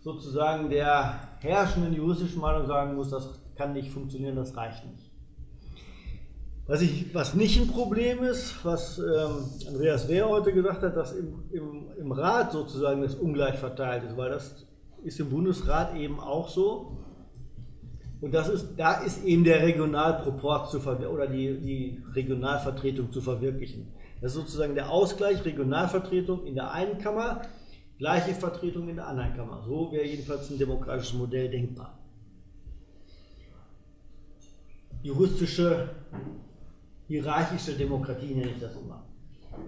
[0.00, 5.09] sozusagen der herrschenden juristischen Meinung sagen muss, das kann nicht funktionieren, das reicht nicht.
[6.70, 11.14] Was, ich, was nicht ein Problem ist, was ähm, Andreas Wehr heute gesagt hat, dass
[11.14, 14.54] im, im, im Rat sozusagen das ungleich verteilt ist, weil das
[15.02, 16.96] ist im Bundesrat eben auch so.
[18.20, 23.88] Und das ist, da ist eben der Regionalproport zu oder die, die Regionalvertretung zu verwirklichen.
[24.20, 27.42] Das ist sozusagen der Ausgleich Regionalvertretung in der einen Kammer,
[27.98, 29.64] gleiche Vertretung in der anderen Kammer.
[29.66, 31.98] So wäre jedenfalls ein demokratisches Modell denkbar.
[35.02, 35.88] Juristische,
[37.10, 39.04] hierarchische Demokratie nenne ich das immer.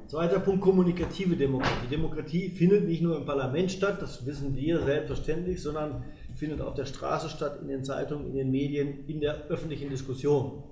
[0.06, 1.88] Zweiter Punkt, kommunikative Demokratie.
[1.90, 6.04] Demokratie findet nicht nur im Parlament statt, das wissen wir selbstverständlich, sondern
[6.36, 10.62] findet auf der Straße statt, in den Zeitungen, in den Medien, in der öffentlichen Diskussion.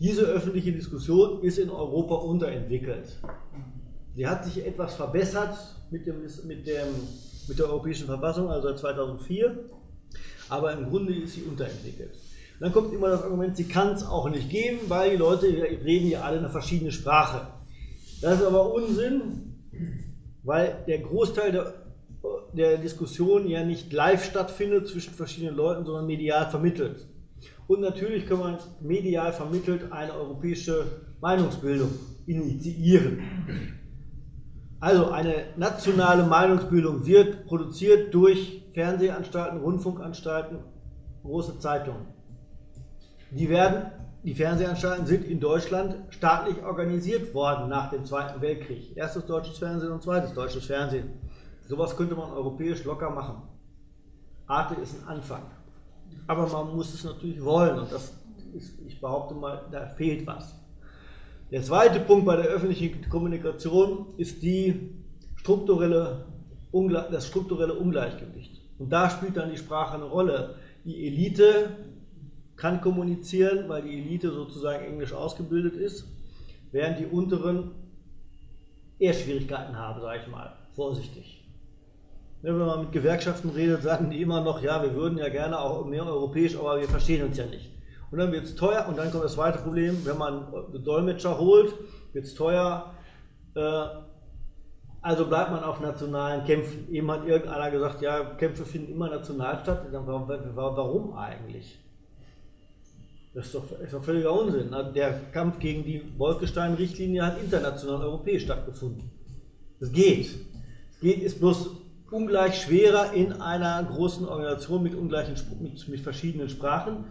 [0.00, 3.18] Diese öffentliche Diskussion ist in Europa unterentwickelt.
[4.14, 5.56] Sie hat sich etwas verbessert
[5.90, 6.88] mit, dem, mit, dem,
[7.48, 9.70] mit der Europäischen Verfassung, also seit 2004,
[10.50, 12.12] aber im Grunde ist sie unterentwickelt.
[12.60, 16.08] Dann kommt immer das Argument, sie kann es auch nicht geben, weil die Leute reden
[16.08, 17.48] ja alle eine verschiedene Sprache.
[18.22, 19.56] Das ist aber Unsinn,
[20.44, 21.74] weil der Großteil der,
[22.52, 27.06] der Diskussion ja nicht live stattfindet zwischen verschiedenen Leuten, sondern medial vermittelt.
[27.66, 30.84] Und natürlich kann man medial vermittelt eine europäische
[31.20, 31.90] Meinungsbildung
[32.26, 33.18] initiieren.
[34.80, 40.58] Also eine nationale Meinungsbildung wird produziert durch Fernsehanstalten, Rundfunkanstalten,
[41.22, 42.13] große Zeitungen.
[43.34, 43.90] Die werden
[44.22, 48.96] die Fernsehanstalten sind in Deutschland staatlich organisiert worden nach dem Zweiten Weltkrieg.
[48.96, 51.10] Erstes deutsches Fernsehen und zweites deutsches Fernsehen.
[51.68, 53.42] Sowas könnte man europäisch locker machen.
[54.46, 55.42] Arte ist ein Anfang.
[56.26, 58.14] Aber man muss es natürlich wollen und das
[58.54, 60.54] ist, ich behaupte mal, da fehlt was.
[61.50, 65.04] Der zweite Punkt bei der öffentlichen Kommunikation ist die
[65.36, 66.24] strukturelle,
[67.10, 68.62] das strukturelle Ungleichgewicht.
[68.78, 70.54] Und da spielt dann die Sprache eine Rolle.
[70.84, 71.76] Die Elite
[72.56, 76.06] kann kommunizieren, weil die Elite sozusagen englisch ausgebildet ist,
[76.72, 77.72] während die unteren
[78.98, 81.44] eher Schwierigkeiten haben, sage ich mal, vorsichtig.
[82.42, 85.84] Wenn man mit Gewerkschaften redet, sagen die immer noch, ja, wir würden ja gerne auch
[85.86, 87.70] mehr europäisch, aber wir verstehen uns ja nicht.
[88.10, 90.46] Und dann wird es teuer und dann kommt das zweite Problem, wenn man
[90.84, 91.74] Dolmetscher holt,
[92.12, 92.92] wird es teuer,
[93.54, 93.86] äh,
[95.00, 96.88] also bleibt man auf nationalen Kämpfen.
[96.90, 99.86] Eben hat irgendeiner gesagt, ja, Kämpfe finden immer national statt.
[99.90, 101.78] Warum eigentlich?
[103.34, 104.70] Das ist doch, ist doch völliger Unsinn.
[104.94, 109.10] Der Kampf gegen die Wolkestein-Richtlinie hat international europäisch stattgefunden.
[109.80, 110.28] Es geht.
[110.92, 111.70] Es geht, ist bloß
[112.12, 117.04] ungleich schwerer in einer großen Organisation mit, ungleichen, mit, mit verschiedenen Sprachen.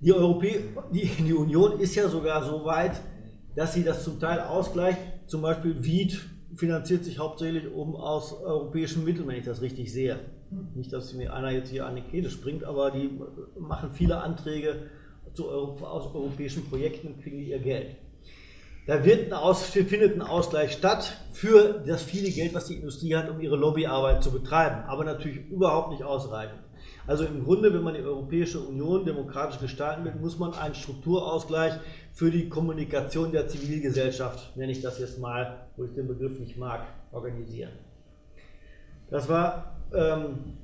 [0.00, 3.02] Die, Europä die, die Union ist ja sogar so weit,
[3.54, 4.98] dass sie das zum Teil ausgleicht.
[5.26, 6.18] Zum Beispiel Wied
[6.54, 10.18] finanziert sich hauptsächlich um aus europäischen Mitteln, wenn ich das richtig sehe.
[10.74, 13.10] Nicht, dass mir einer jetzt hier an die Kehle springt, aber die
[13.58, 14.88] machen viele Anträge
[15.34, 17.96] zu aus europäischen Projekten und kriegen ihr Geld.
[18.86, 23.14] Da wird ein Aus, findet ein Ausgleich statt für das viele Geld, was die Industrie
[23.14, 26.60] hat, um ihre Lobbyarbeit zu betreiben, aber natürlich überhaupt nicht ausreichend.
[27.06, 31.74] Also im Grunde, wenn man die Europäische Union demokratisch gestalten will, muss man einen Strukturausgleich
[32.14, 36.56] für die Kommunikation der Zivilgesellschaft, nenne ich das jetzt mal, wo ich den Begriff nicht
[36.56, 37.72] mag, organisieren.
[39.10, 40.58] Das war ähm,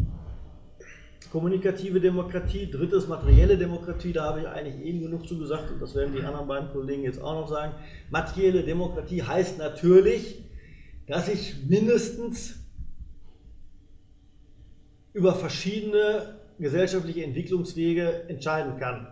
[1.31, 5.95] kommunikative Demokratie, drittes materielle Demokratie, da habe ich eigentlich eben genug zu gesagt und das
[5.95, 7.75] werden die anderen beiden Kollegen jetzt auch noch sagen.
[8.11, 10.45] Materielle Demokratie heißt natürlich,
[11.09, 12.61] dass ich mindestens
[15.13, 19.09] über verschiedene gesellschaftliche Entwicklungswege entscheiden kann.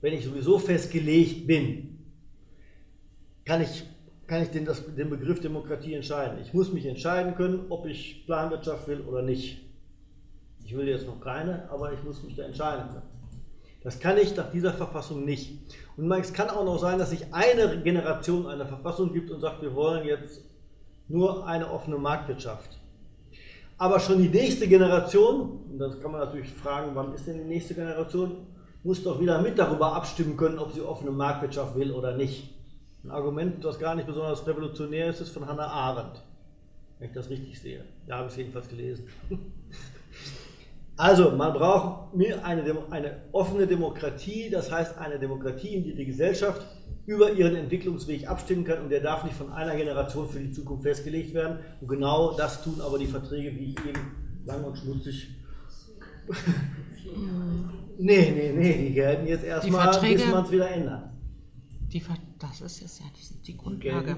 [0.00, 1.98] Wenn ich sowieso festgelegt bin,
[3.44, 3.89] kann ich
[4.30, 6.38] kann ich den, das, den Begriff Demokratie entscheiden.
[6.40, 9.60] Ich muss mich entscheiden können, ob ich Planwirtschaft will oder nicht.
[10.64, 13.02] Ich will jetzt noch keine, aber ich muss mich da entscheiden können.
[13.82, 15.58] Das kann ich nach dieser Verfassung nicht.
[15.96, 19.62] Und es kann auch noch sein, dass sich eine Generation einer Verfassung gibt und sagt,
[19.62, 20.42] wir wollen jetzt
[21.08, 22.78] nur eine offene Marktwirtschaft.
[23.78, 27.48] Aber schon die nächste Generation, und das kann man natürlich fragen, wann ist denn die
[27.48, 28.46] nächste Generation,
[28.84, 32.59] muss doch wieder mit darüber abstimmen können, ob sie offene Marktwirtschaft will oder nicht.
[33.02, 36.22] Ein Argument, das gar nicht besonders revolutionär ist, ist von Hannah Arendt.
[36.98, 37.84] Wenn ich das richtig sehe.
[38.06, 39.06] Da habe ich es jedenfalls gelesen.
[40.96, 46.66] Also, man braucht eine, eine offene Demokratie, das heißt eine Demokratie, in der die Gesellschaft
[47.06, 50.82] über ihren Entwicklungsweg abstimmen kann und der darf nicht von einer Generation für die Zukunft
[50.82, 51.60] festgelegt werden.
[51.80, 55.30] Und genau das tun aber die Verträge, wie ich eben lang und schmutzig.
[57.98, 61.09] nee, nee, nee, die gelten jetzt erstmal, bis man es wieder ändert.
[61.92, 62.02] Die,
[62.38, 64.16] das ist jetzt ja die, die Grundlage.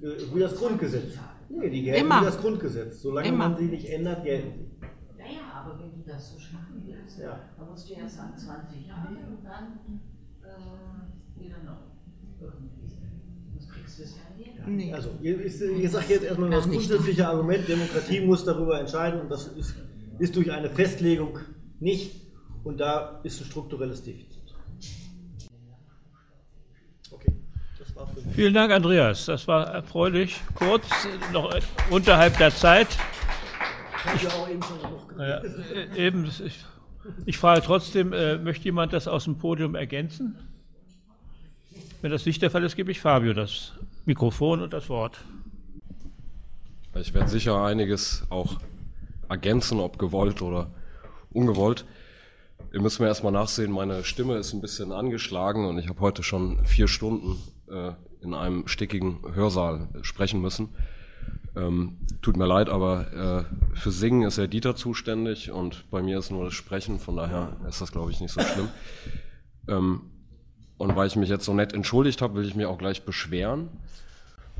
[0.00, 1.18] Gelten, wie das Grundgesetz.
[1.48, 2.20] Nee, die gelten Immer.
[2.20, 3.02] wie das Grundgesetz.
[3.02, 3.48] Solange Immer.
[3.50, 4.86] man sie nicht ändert, gelten sie.
[5.18, 7.38] Ja, ja, aber wenn du das so schaffen willst, ja.
[7.58, 10.00] dann musst du erst sagen 20 Jahre und dann
[10.42, 11.78] äh, wieder noch
[12.40, 12.82] irgendwie.
[14.66, 14.92] Nee.
[14.92, 19.48] Also, ihr, ihr sagt jetzt erstmal das grundsätzliche Argument, Demokratie muss darüber entscheiden und das
[19.48, 19.74] ist,
[20.18, 21.38] ist durch eine Festlegung
[21.80, 22.22] nicht
[22.64, 24.31] und da ist ein strukturelles Defizit.
[28.34, 29.26] Vielen Dank, Andreas.
[29.26, 30.40] Das war erfreulich.
[30.54, 30.86] Kurz,
[31.32, 31.54] noch
[31.90, 32.88] unterhalb der Zeit.
[34.16, 34.22] Ich,
[35.18, 35.42] ja
[35.96, 36.64] eben, ich,
[37.26, 40.36] ich frage trotzdem, äh, möchte jemand das aus dem Podium ergänzen?
[42.00, 43.72] Wenn das nicht der Fall ist, gebe ich Fabio das
[44.06, 45.20] Mikrofon und das Wort.
[46.94, 48.60] Ich werde sicher einiges auch
[49.28, 50.70] ergänzen, ob gewollt oder
[51.30, 51.84] ungewollt.
[52.72, 56.22] Ihr müsst mir erstmal nachsehen, meine Stimme ist ein bisschen angeschlagen und ich habe heute
[56.22, 57.38] schon vier Stunden
[57.70, 60.70] äh, in einem stickigen Hörsaal sprechen müssen.
[61.54, 66.18] Ähm, tut mir leid, aber äh, für Singen ist ja Dieter zuständig und bei mir
[66.18, 68.68] ist nur das Sprechen, von daher ist das, glaube ich, nicht so schlimm.
[69.68, 70.00] Ähm,
[70.78, 73.68] und weil ich mich jetzt so nett entschuldigt habe, will ich mich auch gleich beschweren,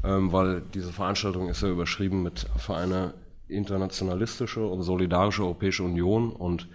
[0.04, 3.14] ähm, weil diese Veranstaltung ist ja überschrieben mit für eine
[3.48, 6.68] internationalistische und solidarische Europäische Union und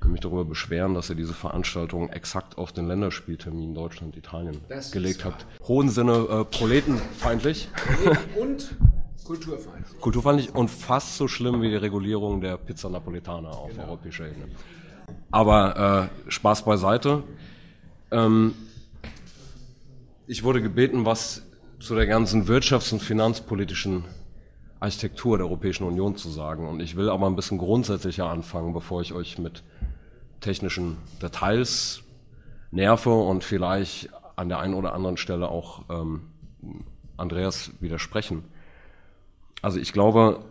[0.00, 4.92] will mich darüber beschweren, dass ihr diese Veranstaltung exakt auf den Länderspieltermin Deutschland, Italien das
[4.92, 5.46] gelegt habt.
[5.66, 7.68] Hohen Sinne äh, proletenfeindlich.
[8.40, 8.74] Und
[9.24, 10.00] kulturfeindlich.
[10.00, 13.84] Kulturfeindlich und fast so schlimm wie die Regulierung der Pizza Napolitana auf genau.
[13.84, 14.48] europäischer Ebene.
[15.30, 17.22] Aber äh, Spaß beiseite.
[18.10, 18.54] Ähm,
[20.26, 21.42] ich wurde gebeten, was
[21.78, 24.04] zu der ganzen wirtschafts- und finanzpolitischen
[24.80, 26.68] Architektur der Europäischen Union zu sagen.
[26.68, 29.62] Und ich will aber ein bisschen grundsätzlicher anfangen, bevor ich euch mit
[30.40, 32.02] technischen Details
[32.70, 36.22] nerve und vielleicht an der einen oder anderen Stelle auch ähm,
[37.16, 38.44] Andreas widersprechen.
[39.62, 40.44] Also ich glaube,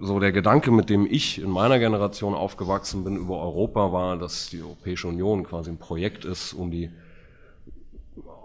[0.00, 4.48] so der Gedanke, mit dem ich in meiner Generation aufgewachsen bin über Europa, war, dass
[4.48, 6.90] die Europäische Union quasi ein Projekt ist, um die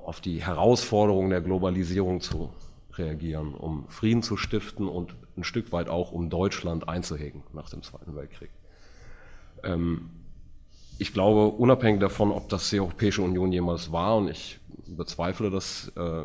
[0.03, 2.51] auf die Herausforderungen der Globalisierung zu
[2.93, 7.81] reagieren, um Frieden zu stiften und ein Stück weit auch um Deutschland einzuhegen nach dem
[7.81, 8.51] Zweiten Weltkrieg.
[9.63, 10.09] Ähm,
[10.97, 15.91] ich glaube, unabhängig davon, ob das die Europäische Union jemals war, und ich bezweifle das,
[15.95, 16.23] äh,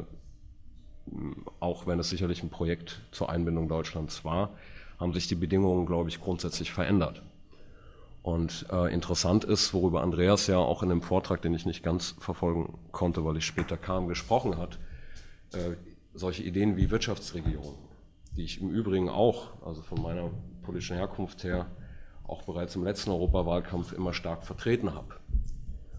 [1.59, 4.51] auch wenn es sicherlich ein Projekt zur Einbindung Deutschlands war,
[4.99, 7.23] haben sich die Bedingungen, glaube ich, grundsätzlich verändert.
[8.23, 12.15] Und äh, interessant ist, worüber Andreas ja auch in dem Vortrag, den ich nicht ganz
[12.19, 14.79] verfolgen konnte, weil ich später kam, gesprochen hat,
[15.53, 15.77] äh,
[16.13, 17.79] solche Ideen wie Wirtschaftsregierung,
[18.37, 20.31] die ich im Übrigen auch, also von meiner
[20.63, 21.67] politischen Herkunft her,
[22.31, 25.15] auch bereits im letzten Europawahlkampf immer stark vertreten habe.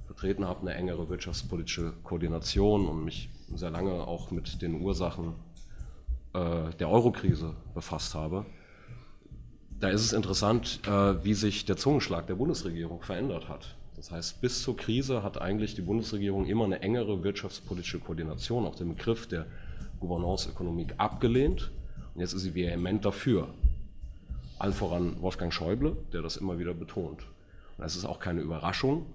[0.05, 5.33] Vertreten habe eine engere wirtschaftspolitische Koordination und mich sehr lange auch mit den Ursachen
[6.33, 8.45] äh, der Eurokrise befasst habe
[9.81, 13.75] da ist es interessant, äh, wie sich der Zungenschlag der Bundesregierung verändert hat.
[13.95, 18.75] Das heißt, bis zur Krise hat eigentlich die Bundesregierung immer eine engere wirtschaftspolitische Koordination, auch
[18.75, 19.47] den Begriff der
[19.99, 21.71] Gouvernance Ökonomik abgelehnt.
[22.13, 23.49] Und jetzt ist sie vehement dafür.
[24.61, 27.23] Allen voran Wolfgang Schäuble, der das immer wieder betont.
[27.77, 29.07] Und das ist auch keine Überraschung,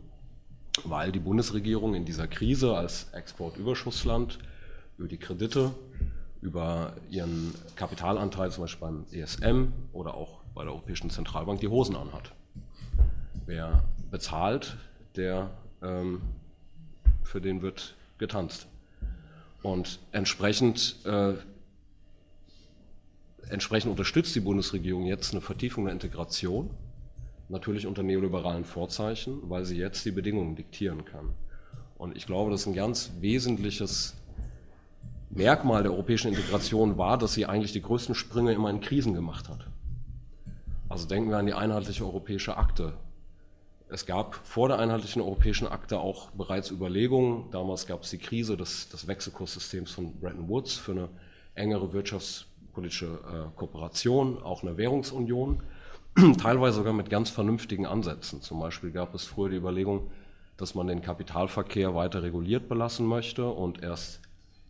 [0.84, 4.40] weil die Bundesregierung in dieser Krise als Exportüberschussland
[4.98, 5.72] über die Kredite,
[6.40, 11.94] über ihren Kapitalanteil zum Beispiel beim ESM oder auch bei der Europäischen Zentralbank die Hosen
[11.94, 12.32] anhat.
[13.46, 14.76] Wer bezahlt,
[15.14, 16.22] der ähm,
[17.22, 18.66] für den wird getanzt.
[19.62, 21.34] Und entsprechend, äh,
[23.48, 26.70] entsprechend unterstützt die Bundesregierung jetzt eine Vertiefung der Integration,
[27.48, 31.34] natürlich unter neoliberalen Vorzeichen, weil sie jetzt die Bedingungen diktieren kann.
[31.98, 34.14] Und ich glaube, das ist ein ganz wesentliches
[35.30, 39.48] Merkmal der europäischen Integration war, dass sie eigentlich die größten Sprünge immer in Krisen gemacht
[39.48, 39.66] hat.
[40.88, 42.94] Also denken wir an die einheitliche europäische Akte.
[43.88, 47.50] Es gab vor der einheitlichen europäischen Akte auch bereits Überlegungen.
[47.50, 51.08] Damals gab es die Krise des, des Wechselkurssystems von Bretton Woods für eine
[51.54, 55.62] engere wirtschaftspolitische äh, Kooperation, auch eine Währungsunion,
[56.40, 58.42] teilweise sogar mit ganz vernünftigen Ansätzen.
[58.42, 60.10] Zum Beispiel gab es früher die Überlegung,
[60.56, 64.20] dass man den Kapitalverkehr weiter reguliert belassen möchte und erst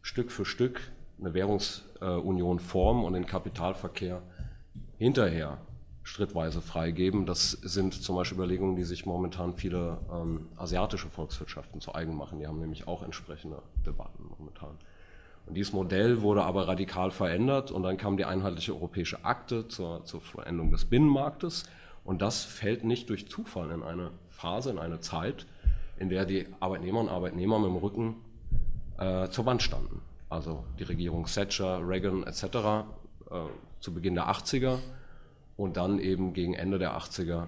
[0.02, 0.80] Stück für Stück
[1.18, 4.22] eine Währungsunion formen und den Kapitalverkehr
[4.98, 5.58] hinterher
[6.02, 7.26] schrittweise freigeben.
[7.26, 12.38] Das sind zum Beispiel Überlegungen, die sich momentan viele ähm, asiatische Volkswirtschaften zu eigen machen.
[12.38, 14.78] Die haben nämlich auch entsprechende Debatten momentan.
[15.46, 20.04] Und dieses Modell wurde aber radikal verändert und dann kam die einheitliche europäische Akte zur,
[20.04, 21.64] zur Veränderung des Binnenmarktes.
[22.04, 25.46] Und das fällt nicht durch Zufall in eine Phase, in eine Zeit,
[25.98, 28.16] in der die Arbeitnehmer und Arbeitnehmer mit dem Rücken
[28.98, 30.02] äh, zur Wand standen.
[30.28, 32.44] Also die Regierung Thatcher, Reagan etc.
[32.44, 32.84] Äh,
[33.80, 34.78] zu Beginn der 80er
[35.56, 37.46] und dann eben gegen Ende der 80er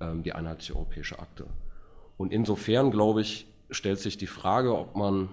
[0.00, 1.46] ähm, die einheitliche europäische Akte.
[2.16, 5.28] Und insofern, glaube ich, stellt sich die Frage, ob man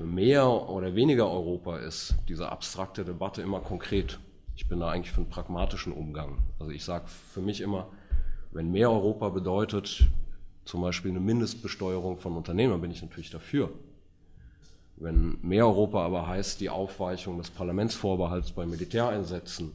[0.00, 4.18] Mehr oder weniger Europa ist diese abstrakte Debatte immer konkret.
[4.56, 6.38] Ich bin da eigentlich für einen pragmatischen Umgang.
[6.58, 7.88] Also ich sage für mich immer,
[8.50, 10.08] wenn mehr Europa bedeutet,
[10.64, 13.70] zum Beispiel eine Mindestbesteuerung von Unternehmen, bin ich natürlich dafür.
[14.96, 19.72] Wenn mehr Europa aber heißt, die Aufweichung des Parlamentsvorbehalts bei Militäreinsätzen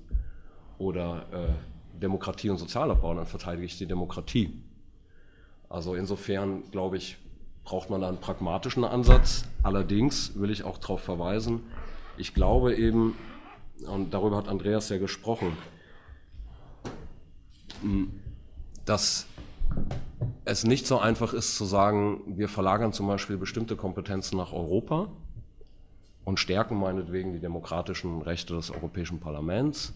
[0.80, 4.62] oder äh, Demokratie und Sozialabbau, dann verteidige ich die Demokratie.
[5.70, 7.18] Also insofern, glaube ich,
[7.66, 9.46] braucht man einen pragmatischen Ansatz.
[9.64, 11.64] Allerdings will ich auch darauf verweisen,
[12.18, 13.18] ich glaube eben,
[13.88, 15.58] und darüber hat Andreas ja gesprochen,
[18.86, 19.28] dass
[20.46, 25.10] es nicht so einfach ist zu sagen, wir verlagern zum Beispiel bestimmte Kompetenzen nach Europa
[26.24, 29.94] und stärken meinetwegen die demokratischen Rechte des Europäischen Parlaments.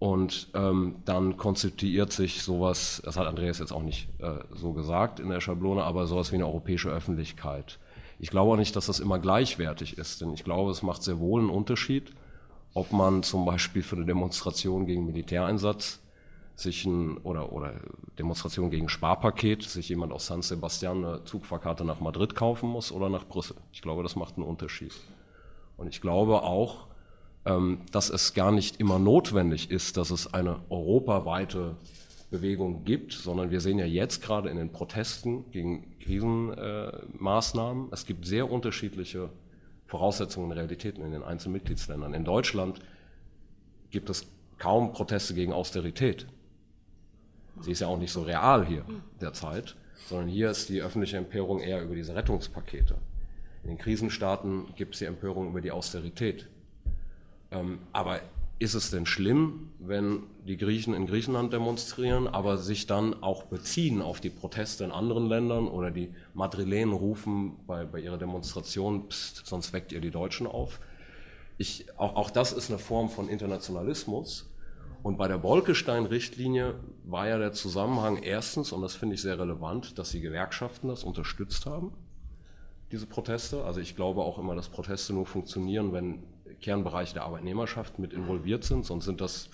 [0.00, 5.20] Und ähm, dann konstituiert sich sowas, das hat Andreas jetzt auch nicht äh, so gesagt
[5.20, 7.78] in der Schablone, aber sowas wie eine europäische Öffentlichkeit.
[8.18, 11.18] Ich glaube auch nicht, dass das immer gleichwertig ist, denn ich glaube, es macht sehr
[11.18, 12.14] wohl einen Unterschied,
[12.72, 16.00] ob man zum Beispiel für eine Demonstration gegen Militäreinsatz
[16.56, 17.74] sich ein, oder, oder
[18.18, 23.10] Demonstration gegen Sparpaket, sich jemand aus San Sebastian eine Zugfahrkarte nach Madrid kaufen muss oder
[23.10, 23.56] nach Brüssel.
[23.72, 24.94] Ich glaube, das macht einen Unterschied.
[25.76, 26.86] Und ich glaube auch,
[27.92, 31.76] dass es gar nicht immer notwendig ist, dass es eine europaweite
[32.30, 38.24] Bewegung gibt, sondern wir sehen ja jetzt gerade in den Protesten gegen Krisenmaßnahmen, es gibt
[38.24, 39.30] sehr unterschiedliche
[39.86, 42.14] Voraussetzungen und Realitäten in den einzelnen Mitgliedsländern.
[42.14, 42.80] In Deutschland
[43.90, 44.26] gibt es
[44.58, 46.26] kaum Proteste gegen Austerität.
[47.60, 48.84] Sie ist ja auch nicht so real hier
[49.20, 49.74] derzeit,
[50.08, 52.94] sondern hier ist die öffentliche Empörung eher über diese Rettungspakete.
[53.64, 56.48] In den Krisenstaaten gibt es die Empörung über die Austerität.
[57.50, 58.20] Ähm, aber
[58.58, 64.02] ist es denn schlimm, wenn die Griechen in Griechenland demonstrieren, aber sich dann auch beziehen
[64.02, 69.46] auf die Proteste in anderen Ländern oder die Madrilenen rufen bei, bei ihrer Demonstration, pst,
[69.46, 70.80] sonst weckt ihr die Deutschen auf?
[71.56, 74.50] Ich, auch, auch das ist eine Form von Internationalismus,
[75.02, 76.74] und bei der Bolkestein-Richtlinie
[77.04, 81.04] war ja der Zusammenhang erstens, und das finde ich sehr relevant, dass die Gewerkschaften das
[81.04, 81.92] unterstützt haben,
[82.92, 83.64] diese Proteste.
[83.64, 86.22] Also ich glaube auch immer, dass Proteste nur funktionieren, wenn
[86.60, 89.50] Kernbereiche der Arbeitnehmerschaft mit involviert sind, sonst sind das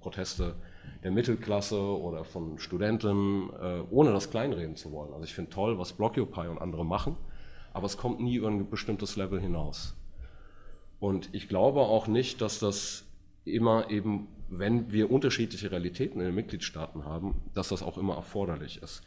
[0.00, 0.54] Proteste
[1.02, 5.12] der Mittelklasse oder von Studenten, äh, ohne das kleinreden zu wollen.
[5.12, 7.16] Also ich finde toll, was Blockupy und andere machen,
[7.72, 9.94] aber es kommt nie über ein bestimmtes Level hinaus.
[11.00, 13.04] Und ich glaube auch nicht, dass das
[13.44, 18.82] immer eben wenn wir unterschiedliche Realitäten in den Mitgliedstaaten haben, dass das auch immer erforderlich
[18.82, 19.02] ist.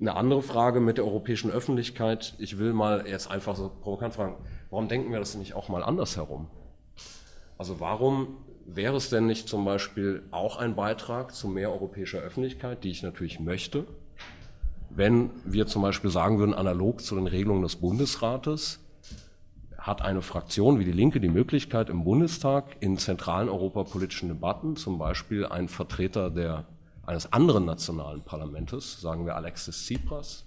[0.00, 4.36] Eine andere Frage mit der europäischen Öffentlichkeit, ich will mal jetzt einfach so provokant fragen,
[4.70, 6.48] warum denken wir das nicht auch mal anders herum?
[7.58, 8.36] Also warum
[8.66, 13.02] wäre es denn nicht zum Beispiel auch ein Beitrag zu mehr europäischer Öffentlichkeit, die ich
[13.02, 13.86] natürlich möchte,
[14.90, 18.80] wenn wir zum Beispiel sagen würden, analog zu den Regelungen des Bundesrates,
[19.78, 24.98] hat eine Fraktion wie die Linke die Möglichkeit, im Bundestag in zentralen europapolitischen Debatten, zum
[24.98, 26.64] Beispiel ein Vertreter der,
[27.04, 30.44] eines anderen nationalen Parlaments, sagen wir Alexis Tsipras,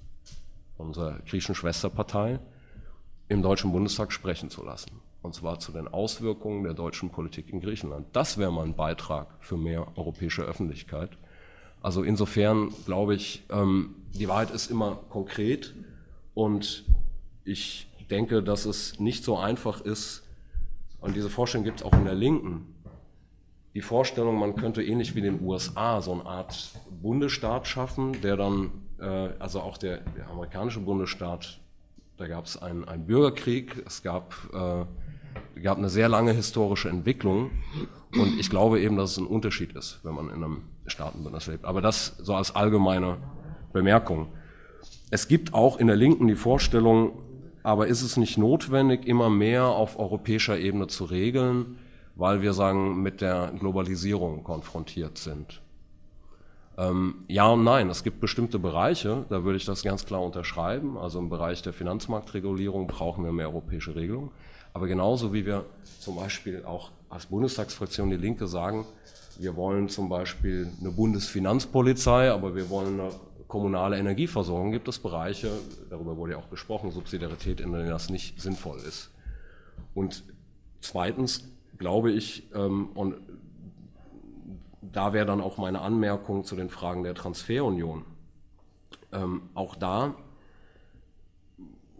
[0.77, 2.39] unserer griechischen Schwesterpartei,
[3.29, 4.91] im Deutschen Bundestag sprechen zu lassen.
[5.21, 8.07] Und zwar zu den Auswirkungen der deutschen Politik in Griechenland.
[8.13, 11.11] Das wäre mal ein Beitrag für mehr europäische Öffentlichkeit.
[11.81, 15.73] Also insofern glaube ich, ähm, die Wahrheit ist immer konkret
[16.33, 16.83] und
[17.45, 20.23] ich denke, dass es nicht so einfach ist,
[21.01, 22.75] und diese Vorstellung gibt es auch in der Linken,
[23.73, 28.71] die Vorstellung, man könnte ähnlich wie den USA so eine Art Bundesstaat schaffen, der dann,
[28.99, 31.59] äh, also auch der, der, amerikanische Bundesstaat,
[32.19, 37.51] da gab es einen, einen, Bürgerkrieg, es gab, äh, gab eine sehr lange historische Entwicklung
[38.13, 41.63] und ich glaube eben, dass es ein Unterschied ist, wenn man in einem Staatenbündnis lebt.
[41.63, 43.17] Aber das so als allgemeine
[43.71, 44.27] Bemerkung.
[45.11, 47.19] Es gibt auch in der Linken die Vorstellung,
[47.63, 51.77] aber ist es nicht notwendig, immer mehr auf europäischer Ebene zu regeln,
[52.15, 55.61] weil wir sagen, mit der Globalisierung konfrontiert sind?
[56.79, 57.89] Ähm, ja und nein.
[57.89, 60.97] Es gibt bestimmte Bereiche, da würde ich das ganz klar unterschreiben.
[60.97, 64.31] Also im Bereich der Finanzmarktregulierung brauchen wir mehr europäische Regelung.
[64.73, 65.65] Aber genauso wie wir
[65.99, 68.85] zum Beispiel auch als Bundestagsfraktion die Linke sagen,
[69.37, 73.11] wir wollen zum Beispiel eine Bundesfinanzpolizei, aber wir wollen eine
[73.47, 75.51] kommunale Energieversorgung gibt es Bereiche,
[75.89, 79.09] darüber wurde ja auch gesprochen, Subsidiarität, in denen das nicht sinnvoll ist.
[79.95, 80.23] Und
[80.81, 83.15] zweitens glaube ich, ähm, und
[84.81, 88.05] da wäre dann auch meine Anmerkung zu den Fragen der Transferunion.
[89.11, 90.15] Ähm, auch da,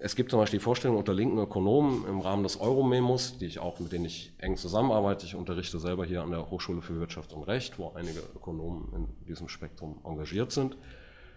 [0.02, 3.60] es gibt zum Beispiel die Vorstellung unter linken Ökonomen im Rahmen des Euromemos, die ich
[3.60, 5.26] auch, mit denen ich eng zusammenarbeite.
[5.26, 9.26] Ich unterrichte selber hier an der Hochschule für Wirtschaft und Recht, wo einige Ökonomen in
[9.28, 10.78] diesem Spektrum engagiert sind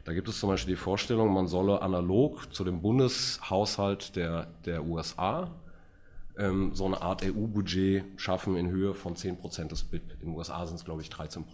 [0.05, 4.85] Da gibt es zum Beispiel die Vorstellung, man solle analog zu dem Bundeshaushalt der, der
[4.85, 5.51] USA
[6.39, 10.03] ähm, so eine Art EU-Budget schaffen in Höhe von 10% des BIP.
[10.21, 11.45] In den USA sind es, glaube ich, 13%.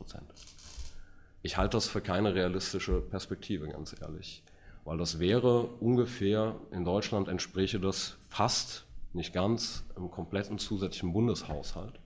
[1.43, 4.43] Ich halte das für keine realistische Perspektive, ganz ehrlich.
[4.85, 12.01] Weil das wäre ungefähr, in Deutschland entspräche das fast, nicht ganz, im kompletten zusätzlichen Bundeshaushalt.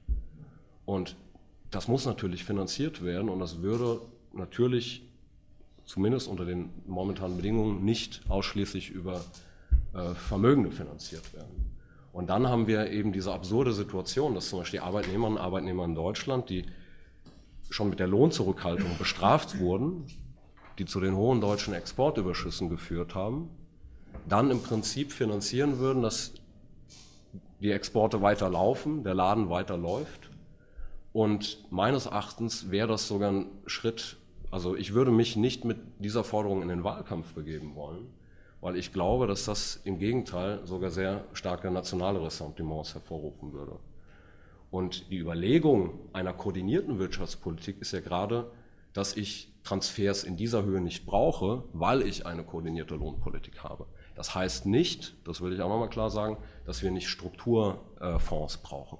[0.85, 1.17] Und
[1.71, 4.01] das muss natürlich finanziert werden und das würde
[4.33, 5.03] natürlich
[5.85, 9.25] zumindest unter den momentanen Bedingungen nicht ausschließlich über
[9.95, 11.62] äh, Vermögende finanziert werden.
[12.13, 15.95] Und dann haben wir eben diese absurde Situation, dass zum Beispiel Arbeitnehmerinnen und Arbeitnehmer in
[15.95, 16.67] Deutschland, die
[17.71, 20.07] schon mit der Lohnzurückhaltung bestraft wurden,
[20.79, 23.49] die zu den hohen deutschen Exportüberschüssen geführt haben,
[24.29, 26.35] dann im Prinzip finanzieren würden, dass
[27.61, 30.31] die Exporte weiter laufen, der Laden weiter läuft.
[31.13, 34.17] Und meines Erachtens wäre das sogar ein Schritt,
[34.51, 38.07] also ich würde mich nicht mit dieser Forderung in den Wahlkampf begeben wollen,
[38.63, 43.79] weil ich glaube, dass das im Gegenteil sogar sehr starke nationale Ressentiments hervorrufen würde.
[44.71, 48.51] Und die Überlegung einer koordinierten Wirtschaftspolitik ist ja gerade,
[48.93, 53.87] dass ich Transfers in dieser Höhe nicht brauche, weil ich eine koordinierte Lohnpolitik habe.
[54.15, 58.99] Das heißt nicht, das will ich auch nochmal klar sagen, dass wir nicht Strukturfonds brauchen,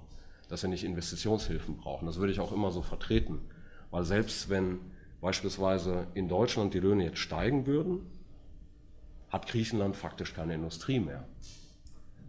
[0.49, 2.05] dass wir nicht Investitionshilfen brauchen.
[2.05, 3.39] Das würde ich auch immer so vertreten,
[3.91, 4.79] weil selbst wenn
[5.21, 8.05] beispielsweise in Deutschland die Löhne jetzt steigen würden,
[9.33, 11.25] hat Griechenland faktisch keine Industrie mehr.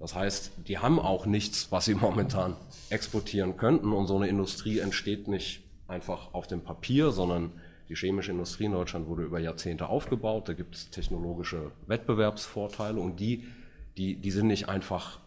[0.01, 2.57] Das heißt, die haben auch nichts, was sie momentan
[2.91, 7.53] exportieren könnten und so eine Industrie entsteht nicht einfach auf dem Papier, sondern
[7.91, 13.21] die chemische Industrie in Deutschland wurde über Jahrzehnte aufgebaut, da gibt es technologische Wettbewerbsvorteile und
[13.21, 13.47] die,
[13.99, 15.21] die, die sind nicht einfach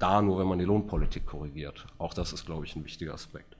[0.00, 1.86] da, nur wenn man die Lohnpolitik korrigiert.
[1.98, 3.56] Auch das ist, glaube ich, ein wichtiger Aspekt.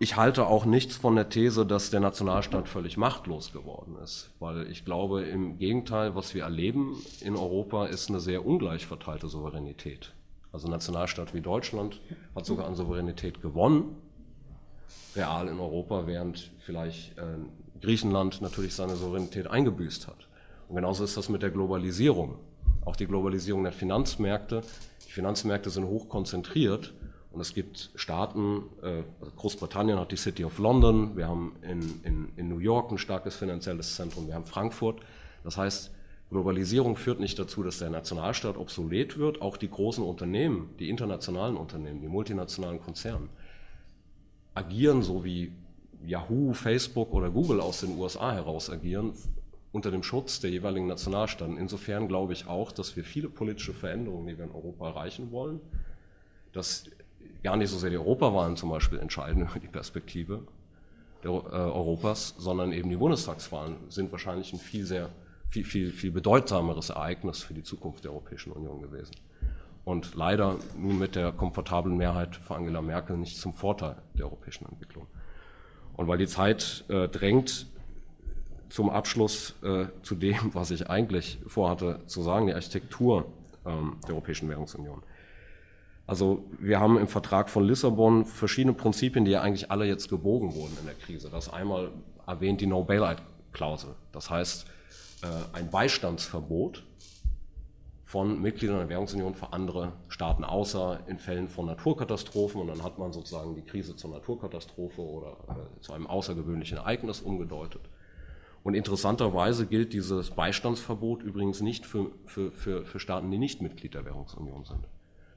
[0.00, 4.70] Ich halte auch nichts von der These, dass der Nationalstaat völlig machtlos geworden ist, weil
[4.70, 10.14] ich glaube, im Gegenteil, was wir erleben in Europa, ist eine sehr ungleich verteilte Souveränität.
[10.52, 12.00] Also ein Nationalstaat wie Deutschland
[12.36, 13.96] hat sogar an Souveränität gewonnen,
[15.16, 17.24] real in Europa, während vielleicht äh,
[17.80, 20.28] Griechenland natürlich seine Souveränität eingebüßt hat.
[20.68, 22.38] Und genauso ist das mit der Globalisierung.
[22.84, 24.62] Auch die Globalisierung der Finanzmärkte.
[25.08, 26.94] Die Finanzmärkte sind hoch konzentriert
[27.30, 32.00] und es gibt Staaten, äh, also Großbritannien hat die City of London, wir haben in,
[32.02, 35.00] in, in New York ein starkes finanzielles Zentrum, wir haben Frankfurt.
[35.44, 35.90] Das heißt,
[36.30, 39.40] Globalisierung führt nicht dazu, dass der Nationalstaat obsolet wird.
[39.40, 43.28] Auch die großen Unternehmen, die internationalen Unternehmen, die multinationalen Konzerne
[44.54, 45.52] agieren so wie
[46.04, 49.12] Yahoo, Facebook oder Google aus den USA heraus agieren,
[49.72, 51.56] unter dem Schutz der jeweiligen Nationalstaaten.
[51.56, 55.60] Insofern glaube ich auch, dass wir viele politische Veränderungen, die wir in Europa erreichen wollen,
[56.52, 56.90] dass
[57.42, 60.42] gar nicht so sehr die Europawahlen zum Beispiel entscheiden über die Perspektive
[61.22, 65.10] der, äh, Europas, sondern eben die Bundestagswahlen sind wahrscheinlich ein viel sehr
[65.48, 69.12] viel, viel, viel bedeutsameres Ereignis für die Zukunft der Europäischen Union gewesen.
[69.84, 74.66] Und leider nun mit der komfortablen Mehrheit für Angela Merkel nicht zum Vorteil der europäischen
[74.66, 75.06] Entwicklung.
[75.96, 77.66] Und weil die Zeit äh, drängt,
[78.68, 83.24] zum Abschluss äh, zu dem, was ich eigentlich vorhatte zu sagen, die Architektur
[83.64, 85.02] ähm, der Europäischen Währungsunion.
[86.08, 90.54] Also wir haben im Vertrag von Lissabon verschiedene Prinzipien, die ja eigentlich alle jetzt gebogen
[90.54, 91.28] wurden in der Krise.
[91.28, 91.90] Das einmal
[92.26, 93.90] erwähnt die No Bailout-Klausel.
[94.10, 94.66] Das heißt,
[95.22, 96.82] äh, ein Beistandsverbot
[98.04, 102.62] von Mitgliedern der Währungsunion für andere Staaten, außer in Fällen von Naturkatastrophen.
[102.62, 107.20] Und dann hat man sozusagen die Krise zur Naturkatastrophe oder äh, zu einem außergewöhnlichen Ereignis
[107.20, 107.82] umgedeutet.
[108.62, 113.92] Und interessanterweise gilt dieses Beistandsverbot übrigens nicht für, für, für, für Staaten, die nicht Mitglied
[113.92, 114.88] der Währungsunion sind.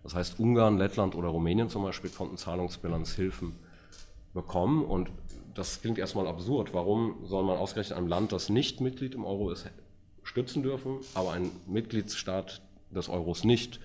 [0.04, 3.54] Das heißt, Ungarn, Lettland oder Rumänien zum Beispiel konnten Zahlungsbilanzhilfen
[4.34, 4.84] bekommen.
[4.84, 5.12] Und
[5.54, 6.74] das klingt erstmal absurd.
[6.74, 9.70] Warum soll man ausgerechnet einem Land, das nicht Mitglied im Euro ist,
[10.24, 13.80] stützen dürfen, aber ein Mitgliedsstaat des Euros nicht?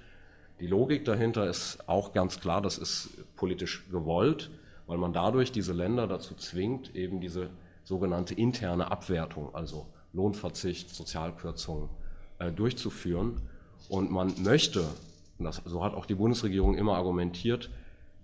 [0.61, 4.51] Die Logik dahinter ist auch ganz klar, das ist politisch gewollt,
[4.87, 7.51] weil man dadurch diese Länder dazu zwingt, eben diese
[7.85, 11.91] sogenannte interne Abwertung, also Lohnverzicht, Sozialkürzungen,
[12.39, 13.43] äh, durchzuführen.
[13.89, 14.87] Und man möchte
[15.39, 17.70] und das, so hat auch die Bundesregierung immer argumentiert,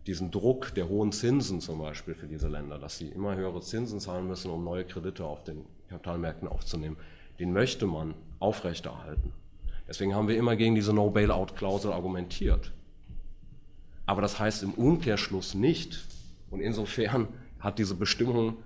[0.07, 4.01] diesen Druck der hohen Zinsen zum Beispiel für diese Länder, dass sie immer höhere Zinsen
[4.01, 6.97] zahlen müssen, um neue Kredite auf den Kapitalmärkten aufzunehmen,
[7.39, 9.33] den möchte man aufrechterhalten.
[9.87, 12.73] Deswegen haben wir immer gegen diese No-Bailout-Klausel argumentiert.
[14.07, 16.05] Aber das heißt im Umkehrschluss nicht,
[16.51, 17.29] und insofern
[17.61, 18.57] hat diese Bestimmung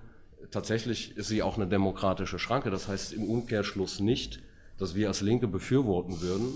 [0.51, 4.41] tatsächlich, ist sie auch eine demokratische Schranke, das heißt im Umkehrschluss nicht,
[4.77, 6.47] dass wir als Linke befürworten würden,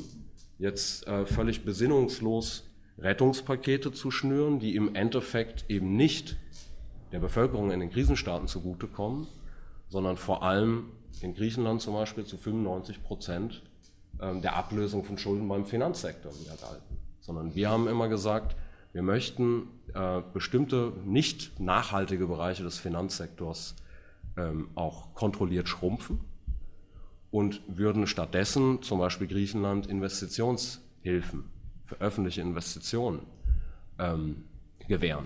[0.61, 6.37] jetzt äh, völlig besinnungslos Rettungspakete zu schnüren, die im Endeffekt eben nicht
[7.11, 9.27] der Bevölkerung in den Krisenstaaten zugutekommen,
[9.89, 10.91] sondern vor allem
[11.21, 13.63] in Griechenland zum Beispiel zu 95 Prozent
[14.21, 16.97] ähm, der Ablösung von Schulden beim Finanzsektor wieder galten.
[17.21, 18.55] Sondern wir haben immer gesagt,
[18.93, 23.75] wir möchten äh, bestimmte nicht nachhaltige Bereiche des Finanzsektors
[24.37, 26.30] ähm, auch kontrolliert schrumpfen
[27.31, 31.45] und würden stattdessen zum Beispiel Griechenland Investitionshilfen
[31.85, 33.21] für öffentliche Investitionen
[33.97, 34.43] ähm,
[34.87, 35.25] gewähren.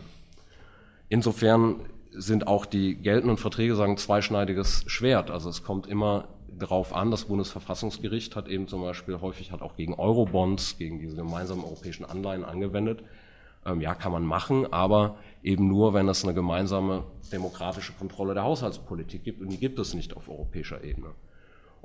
[1.09, 1.81] Insofern
[2.11, 5.31] sind auch die geltenden Verträge sagen zweischneidiges Schwert.
[5.31, 9.75] Also es kommt immer darauf an, das Bundesverfassungsgericht hat eben zum Beispiel häufig hat auch
[9.75, 13.03] gegen Eurobonds, gegen diese gemeinsamen europäischen Anleihen angewendet.
[13.65, 18.43] Ähm, ja, kann man machen, aber eben nur, wenn es eine gemeinsame demokratische Kontrolle der
[18.43, 21.09] Haushaltspolitik gibt und die gibt es nicht auf europäischer Ebene.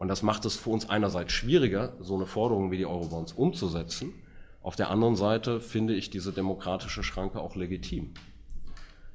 [0.01, 4.15] Und das macht es für uns einerseits schwieriger, so eine Forderung wie die Eurobonds umzusetzen.
[4.63, 8.15] Auf der anderen Seite finde ich diese demokratische Schranke auch legitim.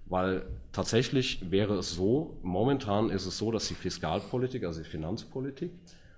[0.05, 5.71] Weil tatsächlich wäre es so, momentan ist es so, dass die Fiskalpolitik, also die Finanzpolitik,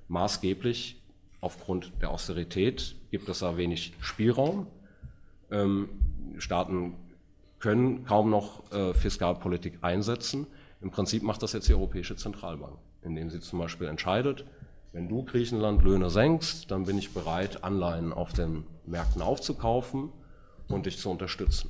[0.10, 1.02] maßgeblich
[1.40, 4.68] aufgrund der Austerität gibt es da wenig Spielraum.
[5.50, 5.88] Ähm,
[6.40, 6.96] Staaten
[7.60, 10.46] können kaum noch äh, Fiskalpolitik einsetzen.
[10.82, 14.46] Im Prinzip macht das jetzt die Europäische Zentralbank, indem sie zum Beispiel entscheidet,
[14.94, 20.10] wenn du Griechenland Löhne senkst, dann bin ich bereit, Anleihen auf den Märkten aufzukaufen
[20.68, 21.70] und dich zu unterstützen.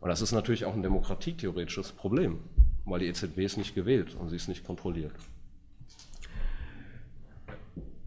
[0.00, 2.40] Und das ist natürlich auch ein demokratietheoretisches Problem,
[2.84, 5.14] weil die EZB ist nicht gewählt und sie ist nicht kontrolliert.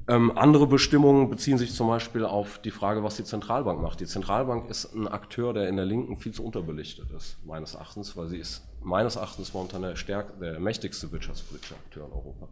[0.10, 4.00] Ähm, andere Bestimmungen beziehen sich zum Beispiel auf die Frage, was die Zentralbank macht.
[4.00, 8.16] Die Zentralbank ist ein Akteur, der in der Linken viel zu unterbelichtet ist, meines Erachtens,
[8.16, 12.48] weil sie ist meines Erachtens momentan der, stärk der mächtigste wirtschaftspolitische Akteur in Europa.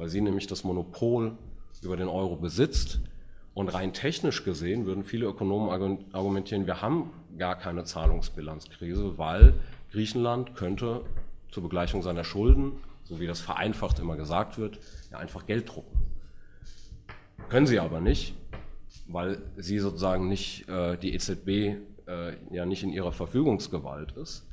[0.00, 1.36] Weil sie nämlich das Monopol
[1.82, 3.00] über den Euro besitzt.
[3.52, 5.68] Und rein technisch gesehen würden viele Ökonomen
[6.12, 9.52] argumentieren, wir haben gar keine Zahlungsbilanzkrise, weil
[9.92, 11.02] Griechenland könnte
[11.50, 12.72] zur Begleichung seiner Schulden,
[13.04, 14.78] so wie das vereinfacht immer gesagt wird,
[15.10, 16.00] ja einfach Geld drucken.
[17.50, 18.34] Können sie aber nicht,
[19.06, 21.48] weil sie sozusagen nicht äh, die EZB
[22.06, 24.46] äh, ja nicht in ihrer Verfügungsgewalt ist.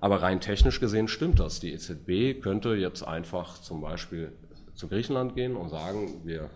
[0.00, 1.60] Aber rein technisch gesehen stimmt das.
[1.60, 4.32] Die EZB könnte jetzt einfach zum Beispiel
[4.74, 6.50] zu Griechenland gehen und sagen, wir,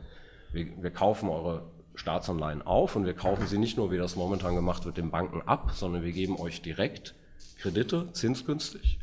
[0.53, 1.63] wir, wir kaufen eure
[1.95, 5.43] Staatsanleihen auf und wir kaufen sie nicht nur, wie das momentan gemacht wird, den Banken
[5.43, 7.15] ab, sondern wir geben euch direkt
[7.59, 8.99] Kredite, zinsgünstig.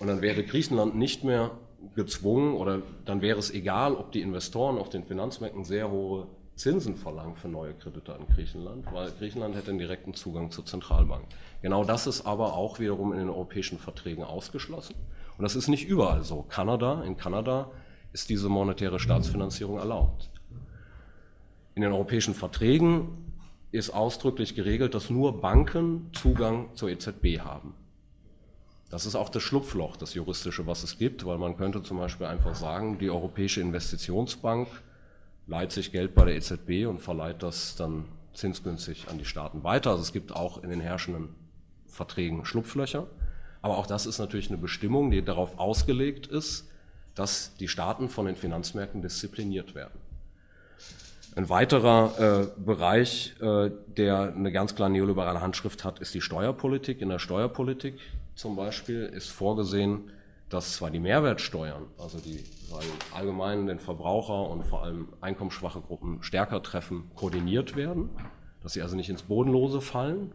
[0.00, 1.52] Und dann wäre Griechenland nicht mehr
[1.94, 6.26] gezwungen oder dann wäre es egal, ob die Investoren auf den Finanzmärkten sehr hohe
[6.56, 11.24] Zinsen verlangen für neue Kredite an Griechenland, weil Griechenland hätte einen direkten Zugang zur Zentralbank.
[11.62, 14.94] Genau das ist aber auch wiederum in den europäischen Verträgen ausgeschlossen.
[15.38, 16.42] Und das ist nicht überall so.
[16.42, 17.70] Kanada, in Kanada
[18.12, 20.30] ist diese monetäre Staatsfinanzierung erlaubt.
[21.74, 23.32] In den europäischen Verträgen
[23.72, 27.74] ist ausdrücklich geregelt, dass nur Banken Zugang zur EZB haben.
[28.90, 32.26] Das ist auch das Schlupfloch, das juristische, was es gibt, weil man könnte zum Beispiel
[32.26, 34.66] einfach sagen, die Europäische Investitionsbank
[35.46, 39.90] leiht sich Geld bei der EZB und verleiht das dann zinsgünstig an die Staaten weiter.
[39.90, 41.28] Also es gibt auch in den herrschenden
[41.86, 43.06] Verträgen Schlupflöcher.
[43.62, 46.69] Aber auch das ist natürlich eine Bestimmung, die darauf ausgelegt ist,
[47.14, 49.98] dass die Staaten von den Finanzmärkten diszipliniert werden.
[51.36, 57.00] Ein weiterer äh, Bereich, äh, der eine ganz klar neoliberale Handschrift hat, ist die Steuerpolitik.
[57.00, 57.98] In der Steuerpolitik
[58.34, 60.10] zum Beispiel ist vorgesehen,
[60.48, 62.44] dass zwar die Mehrwertsteuern, also die
[63.14, 68.10] allgemein den Verbraucher und vor allem einkommensschwache Gruppen stärker treffen, koordiniert werden,
[68.60, 70.32] dass sie also nicht ins Bodenlose fallen,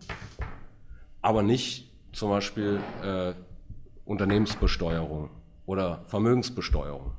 [1.21, 3.34] aber nicht zum Beispiel äh,
[4.05, 5.30] Unternehmensbesteuerung
[5.66, 7.11] oder Vermögensbesteuerung.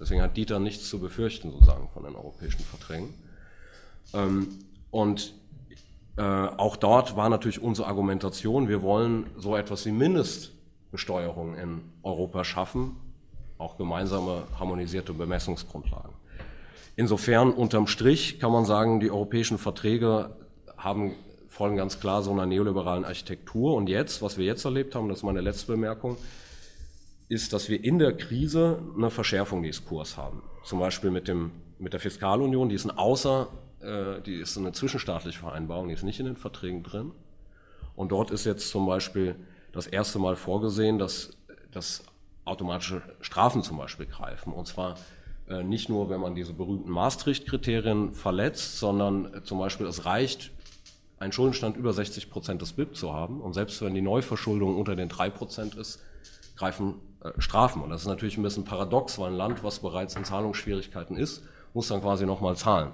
[0.00, 3.14] Deswegen hat Dieter nichts zu befürchten, sozusagen, von den europäischen Verträgen.
[4.14, 4.48] Ähm,
[4.90, 5.34] und
[6.16, 12.44] äh, auch dort war natürlich unsere Argumentation, wir wollen so etwas wie Mindestbesteuerung in Europa
[12.44, 12.96] schaffen,
[13.58, 16.12] auch gemeinsame harmonisierte Bemessungsgrundlagen.
[16.96, 20.34] Insofern unterm Strich kann man sagen, die europäischen Verträge
[20.76, 21.12] haben,
[21.48, 23.74] folgen ganz klar so einer neoliberalen Architektur.
[23.74, 26.16] Und jetzt, was wir jetzt erlebt haben, das ist meine letzte Bemerkung,
[27.30, 30.42] ist, dass wir in der Krise eine Verschärfung des Kurs haben.
[30.64, 33.48] Zum Beispiel mit, dem, mit der Fiskalunion, die ist ein außer
[33.80, 37.12] äh, die ist eine zwischenstaatliche Vereinbarung, die ist nicht in den Verträgen drin.
[37.96, 39.36] Und dort ist jetzt zum Beispiel
[39.72, 41.36] das erste Mal vorgesehen, dass,
[41.70, 42.04] dass
[42.44, 44.52] automatische Strafen zum Beispiel greifen.
[44.52, 44.96] Und zwar
[45.48, 50.50] äh, nicht nur, wenn man diese berühmten Maastricht-Kriterien verletzt, sondern äh, zum Beispiel es reicht,
[51.18, 53.40] einen Schuldenstand über 60 Prozent des BIP zu haben.
[53.40, 56.00] Und selbst wenn die Neuverschuldung unter den drei Prozent ist,
[56.56, 56.94] greifen
[57.38, 57.82] Strafen.
[57.82, 61.42] Und das ist natürlich ein bisschen paradox, weil ein Land, was bereits in Zahlungsschwierigkeiten ist,
[61.74, 62.92] muss dann quasi nochmal zahlen.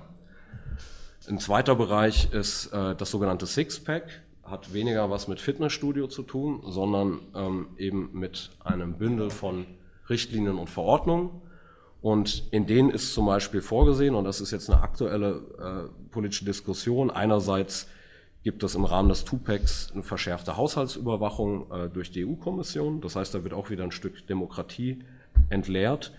[1.28, 6.62] Ein zweiter Bereich ist äh, das sogenannte Sixpack, hat weniger was mit Fitnessstudio zu tun,
[6.64, 9.66] sondern ähm, eben mit einem Bündel von
[10.08, 11.30] Richtlinien und Verordnungen.
[12.00, 16.44] Und in denen ist zum Beispiel vorgesehen, und das ist jetzt eine aktuelle äh, politische
[16.44, 17.88] Diskussion, einerseits
[18.46, 23.00] gibt es im Rahmen des Tupecs eine verschärfte Haushaltsüberwachung äh, durch die EU-Kommission.
[23.00, 25.00] Das heißt, da wird auch wieder ein Stück Demokratie
[25.48, 26.12] entleert.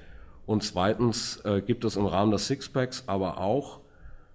[0.45, 3.80] Und zweitens äh, gibt es im Rahmen des Sixpacks aber auch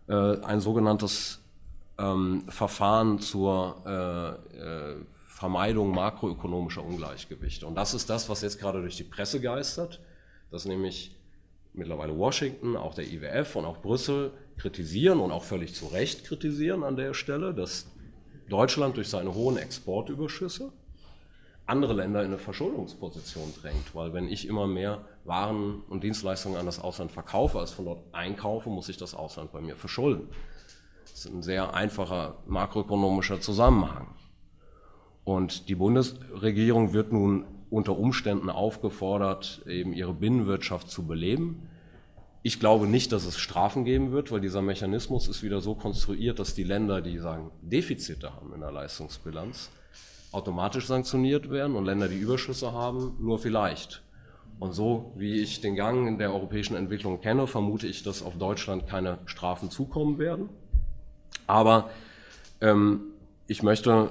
[0.08, 1.42] äh, ein sogenanntes
[1.98, 7.66] ähm, Verfahren zur äh, äh, Vermeidung makroökonomischer Ungleichgewichte.
[7.66, 10.00] Und das ist das, was jetzt gerade durch die Presse geistert,
[10.50, 11.14] dass nämlich
[11.74, 16.82] mittlerweile Washington, auch der IWF und auch Brüssel kritisieren und auch völlig zu Recht kritisieren
[16.84, 17.86] an der Stelle, dass
[18.48, 20.72] Deutschland durch seine hohen Exportüberschüsse
[21.66, 23.94] andere Länder in eine Verschuldungsposition drängt.
[23.94, 28.02] Weil wenn ich immer mehr Waren und Dienstleistungen an das Ausland verkaufe, als von dort
[28.12, 30.28] einkaufe, muss ich das Ausland bei mir verschulden.
[31.02, 34.08] Das ist ein sehr einfacher makroökonomischer Zusammenhang.
[35.24, 41.68] Und die Bundesregierung wird nun unter Umständen aufgefordert, eben ihre Binnenwirtschaft zu beleben.
[42.44, 46.40] Ich glaube nicht, dass es Strafen geben wird, weil dieser Mechanismus ist wieder so konstruiert,
[46.40, 49.70] dass die Länder, die sagen, Defizite haben in der Leistungsbilanz,
[50.32, 54.02] automatisch sanktioniert werden und Länder, die Überschüsse haben, nur vielleicht.
[54.58, 58.36] Und so wie ich den Gang in der europäischen Entwicklung kenne, vermute ich, dass auf
[58.36, 60.48] Deutschland keine Strafen zukommen werden.
[61.46, 61.90] Aber
[62.60, 63.02] ähm,
[63.46, 64.10] ich möchte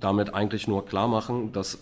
[0.00, 1.78] damit eigentlich nur klar machen, dass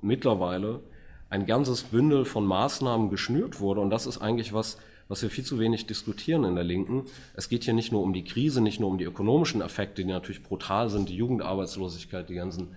[0.00, 0.80] mittlerweile
[1.28, 3.80] ein ganzes Bündel von Maßnahmen geschnürt wurde.
[3.80, 4.78] Und das ist eigentlich was,
[5.10, 7.04] was wir viel zu wenig diskutieren in der Linken.
[7.34, 10.08] Es geht hier nicht nur um die Krise, nicht nur um die ökonomischen Effekte, die
[10.08, 12.68] natürlich brutal sind, die Jugendarbeitslosigkeit, die ganzen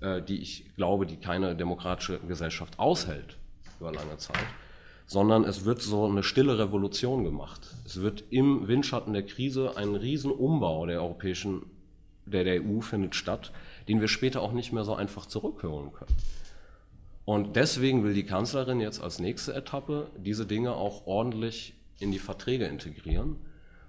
[0.00, 3.36] äh, die ich glaube, die keine demokratische Gesellschaft aushält
[3.80, 4.36] über lange Zeit,
[5.06, 7.60] sondern es wird so eine stille Revolution gemacht.
[7.84, 11.62] Es wird im Windschatten der Krise ein Riesenumbau der europäischen,
[12.26, 13.52] der, der EU findet statt,
[13.88, 16.14] den wir später auch nicht mehr so einfach zurückholen können.
[17.28, 22.18] Und deswegen will die Kanzlerin jetzt als nächste Etappe diese Dinge auch ordentlich in die
[22.18, 23.36] Verträge integrieren,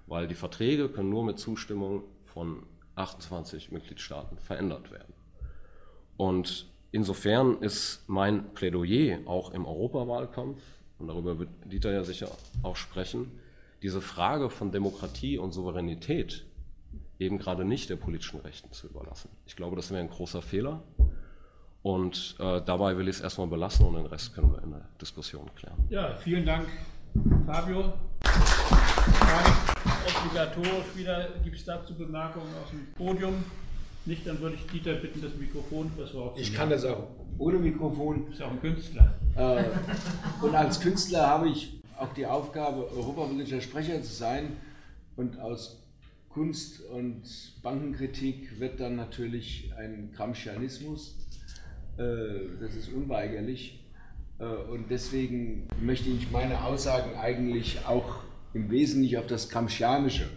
[0.06, 2.64] weil die Verträge können nur mit Zustimmung von
[2.96, 5.14] 28 Mitgliedstaaten verändert werden.
[6.18, 10.60] Und insofern ist mein Plädoyer auch im Europawahlkampf,
[10.98, 12.28] und darüber wird Dieter ja sicher
[12.62, 13.40] auch sprechen,
[13.80, 16.44] diese Frage von Demokratie und Souveränität
[17.18, 19.30] eben gerade nicht der politischen Rechten zu überlassen.
[19.46, 20.82] Ich glaube, das wäre ein großer Fehler.
[21.82, 24.82] Und äh, dabei will ich es erstmal belassen und den Rest können wir in der
[25.00, 25.76] Diskussion klären.
[25.88, 26.68] Ja, vielen Dank,
[27.46, 27.94] Fabio.
[30.06, 33.44] Obligatorisch wieder gibt es dazu Bemerkungen aus dem Podium.
[34.04, 37.08] Nicht, dann würde ich Dieter bitten, das Mikrofon besorgt Ich kann das auch
[37.38, 38.24] ohne Mikrofon.
[38.24, 39.14] Du bist auch ein Künstler.
[39.36, 39.64] Äh,
[40.42, 44.56] und als Künstler habe ich auch die Aufgabe, europapolitischer Sprecher zu sein.
[45.16, 45.82] Und aus
[46.28, 47.22] Kunst und
[47.62, 51.16] Bankenkritik wird dann natürlich ein Gramscianismus.
[52.00, 53.84] Äh, das ist unweigerlich.
[54.38, 58.22] Äh, und deswegen möchte ich meine Aussagen eigentlich auch
[58.54, 60.28] im Wesentlichen auf das Gramscianische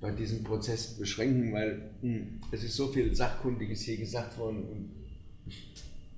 [0.00, 4.90] bei diesem Prozess beschränken, weil hm, es ist so viel Sachkundiges hier gesagt worden und
[5.46, 5.72] ich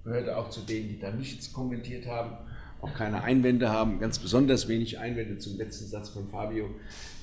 [0.04, 2.36] gehörte auch zu denen, die da nichts kommentiert haben,
[2.80, 6.68] auch keine Einwände haben, ganz besonders wenig Einwände zum letzten Satz von Fabio,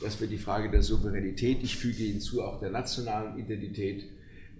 [0.01, 4.05] dass wir die Frage der Souveränität, ich füge hinzu auch der nationalen Identität,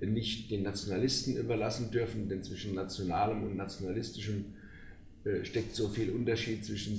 [0.06, 4.46] nicht den Nationalisten überlassen dürfen, denn zwischen nationalem und nationalistischem
[5.24, 6.98] äh, steckt so viel Unterschied zwischen,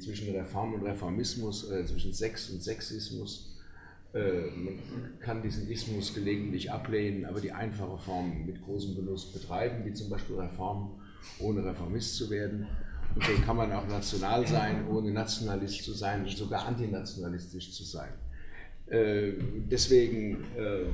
[0.00, 3.54] zwischen Reform und Reformismus, äh, zwischen Sex und Sexismus
[4.14, 4.78] äh, man
[5.18, 10.08] kann diesen Ismus gelegentlich ablehnen, aber die einfache Form mit großem Genuss betreiben, wie zum
[10.08, 10.92] Beispiel Reform,
[11.40, 12.66] ohne Reformist zu werden.
[13.14, 17.82] Und so kann man auch national sein, ohne Nationalist zu sein und sogar antinationalistisch zu
[17.82, 18.12] sein.
[18.86, 19.32] Äh,
[19.70, 20.84] deswegen äh,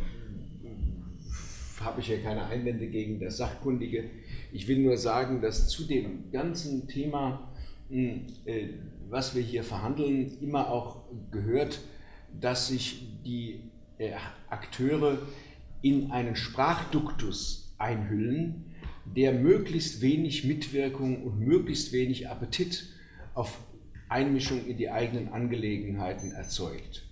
[1.81, 4.05] habe ich hier keine Einwände gegen das Sachkundige.
[4.53, 7.53] Ich will nur sagen, dass zu dem ganzen Thema,
[7.89, 8.27] hm,
[9.09, 11.81] was wir hier verhandeln, immer auch gehört,
[12.39, 13.61] dass sich die
[13.99, 14.13] äh,
[14.49, 15.19] Akteure
[15.83, 18.67] in einen Sprachduktus einhüllen,
[19.05, 22.89] der möglichst wenig Mitwirkung und möglichst wenig Appetit
[23.35, 23.59] auf
[24.09, 27.07] Einmischung in die eigenen Angelegenheiten erzeugt.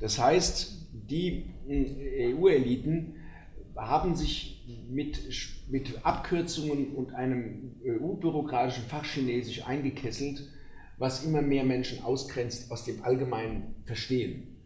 [0.00, 3.14] Das heißt, die äh, EU-Eliten
[3.76, 5.20] haben sich mit,
[5.68, 10.48] mit Abkürzungen und einem EU-bürokratischen Fachchinesisch eingekesselt,
[10.98, 14.56] was immer mehr Menschen ausgrenzt aus dem allgemeinen Verstehen.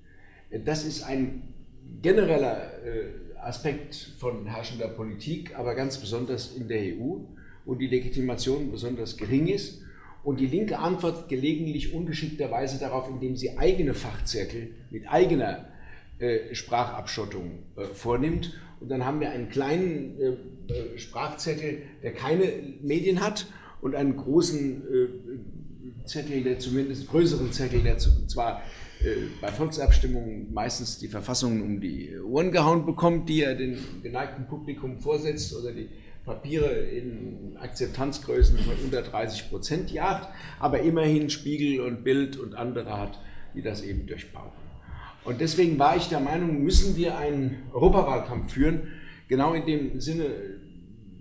[0.65, 1.55] Das ist ein
[2.03, 7.19] genereller äh, Aspekt von herrschender Politik, aber ganz besonders in der EU,
[7.65, 9.83] wo die Legitimation besonders gering ist.
[10.23, 15.74] Und die Linke antwortet gelegentlich ungeschickterweise darauf, indem sie eigene Fachzirkel mit eigener äh,
[16.53, 18.53] Sprachabschottung äh, vornimmt.
[18.81, 22.53] Und dann haben wir einen kleinen äh, äh Sprachzettel, der keine
[22.83, 23.47] Medien hat
[23.81, 25.09] und einen großen äh,
[26.07, 28.63] Zettel, der zumindest größeren Zettel, der zwar
[29.01, 34.47] äh, bei Volksabstimmungen meistens die Verfassungen um die Ohren gehauen bekommt, die er dem geneigten
[34.47, 35.89] Publikum vorsetzt oder die
[36.25, 42.99] Papiere in Akzeptanzgrößen von unter 30 Prozent jagt, aber immerhin Spiegel und Bild und andere
[42.99, 43.21] hat,
[43.55, 44.64] die das eben durchbauen.
[45.25, 48.89] Und deswegen war ich der Meinung, müssen wir einen Europawahlkampf führen,
[49.29, 50.27] genau in dem Sinne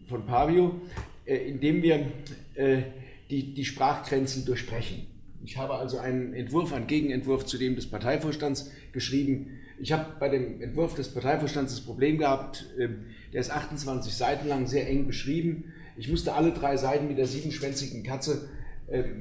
[0.08, 0.82] von Pavio,
[1.26, 2.12] äh, indem wir
[2.56, 2.82] äh,
[3.30, 5.08] die, die Sprachgrenzen durchbrechen.
[5.46, 9.60] Ich habe also einen Entwurf, einen Gegenentwurf zu dem des Parteivorstands geschrieben.
[9.80, 14.48] Ich habe bei dem Entwurf des Parteivorstands das Problem gehabt, ähm, der ist 28 Seiten
[14.48, 15.74] lang, sehr eng beschrieben.
[15.96, 18.63] Ich musste alle drei Seiten mit der siebenschwänzigen Katze äh,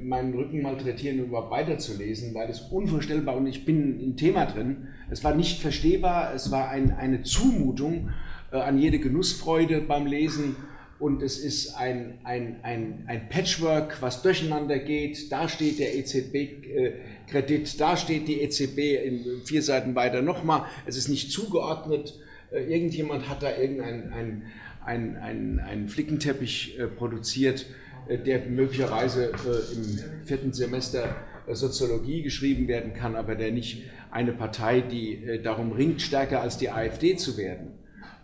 [0.02, 4.88] meinen Rücken malträtieren, um überhaupt weiterzulesen, weil es unvorstellbar und ich bin im Thema drin.
[5.10, 8.10] Es war nicht verstehbar, es war ein, eine Zumutung
[8.50, 10.56] äh, an jede Genussfreude beim Lesen
[10.98, 15.32] und es ist ein, ein, ein, ein Patchwork, was durcheinander geht.
[15.32, 20.64] Da steht der EZB-Kredit, da steht die EZB in vier Seiten weiter nochmal.
[20.86, 22.18] Es ist nicht zugeordnet.
[22.52, 24.42] Äh, irgendjemand hat da irgendeinen ein,
[24.84, 29.32] ein, ein, ein Flickenteppich äh, produziert, äh, der möglicherweise
[29.74, 31.16] im vierten Semester
[31.50, 36.70] Soziologie geschrieben werden kann, aber der nicht eine Partei, die darum ringt, stärker als die
[36.70, 37.72] AfD zu werden.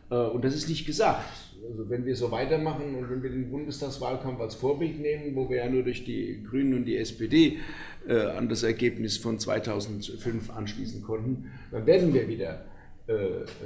[0.09, 1.49] Und das ist nicht gesagt.
[1.69, 5.59] Also wenn wir so weitermachen und wenn wir den Bundestagswahlkampf als Vorbild nehmen, wo wir
[5.59, 7.59] ja nur durch die Grünen und die SPD
[8.09, 12.65] äh, an das Ergebnis von 2005 anschließen konnten, dann werden wir wieder,
[13.07, 13.13] äh,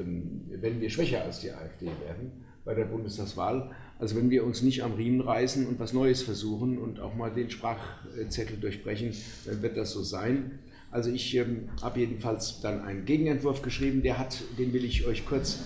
[0.01, 3.71] ähm, wenn wir schwächer als die AfD werden bei der Bundestagswahl.
[4.03, 7.31] Also wenn wir uns nicht am Riemen reißen und was Neues versuchen und auch mal
[7.31, 9.15] den Sprachzettel durchbrechen,
[9.47, 10.59] dann wird das so sein.
[10.91, 15.25] Also ich ähm, habe jedenfalls dann einen Gegenentwurf geschrieben, der hat, den will ich euch
[15.25, 15.61] kurz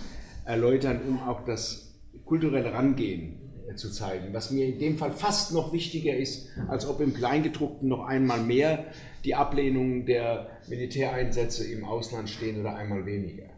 [0.44, 1.94] erläutern, um auch das
[2.26, 3.38] kulturelle Rangehen
[3.70, 7.14] äh, zu zeigen, was mir in dem Fall fast noch wichtiger ist, als ob im
[7.14, 8.84] Kleingedruckten noch einmal mehr
[9.24, 13.48] die Ablehnung der Militäreinsätze im Ausland stehen oder einmal weniger.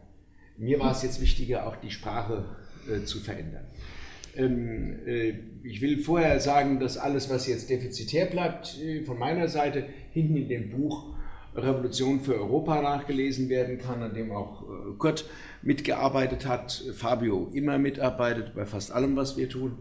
[0.57, 2.45] Mir war es jetzt wichtiger, auch die Sprache
[2.89, 3.65] äh, zu verändern.
[4.39, 5.33] Ähm, äh,
[5.63, 10.37] ich will vorher sagen, dass alles, was jetzt defizitär bleibt, äh, von meiner Seite hinten
[10.37, 11.15] in dem Buch
[11.55, 15.25] Revolution für Europa nachgelesen werden kann, an dem auch äh, Kurt
[15.61, 19.79] mitgearbeitet hat, Fabio immer mitarbeitet bei fast allem, was wir tun.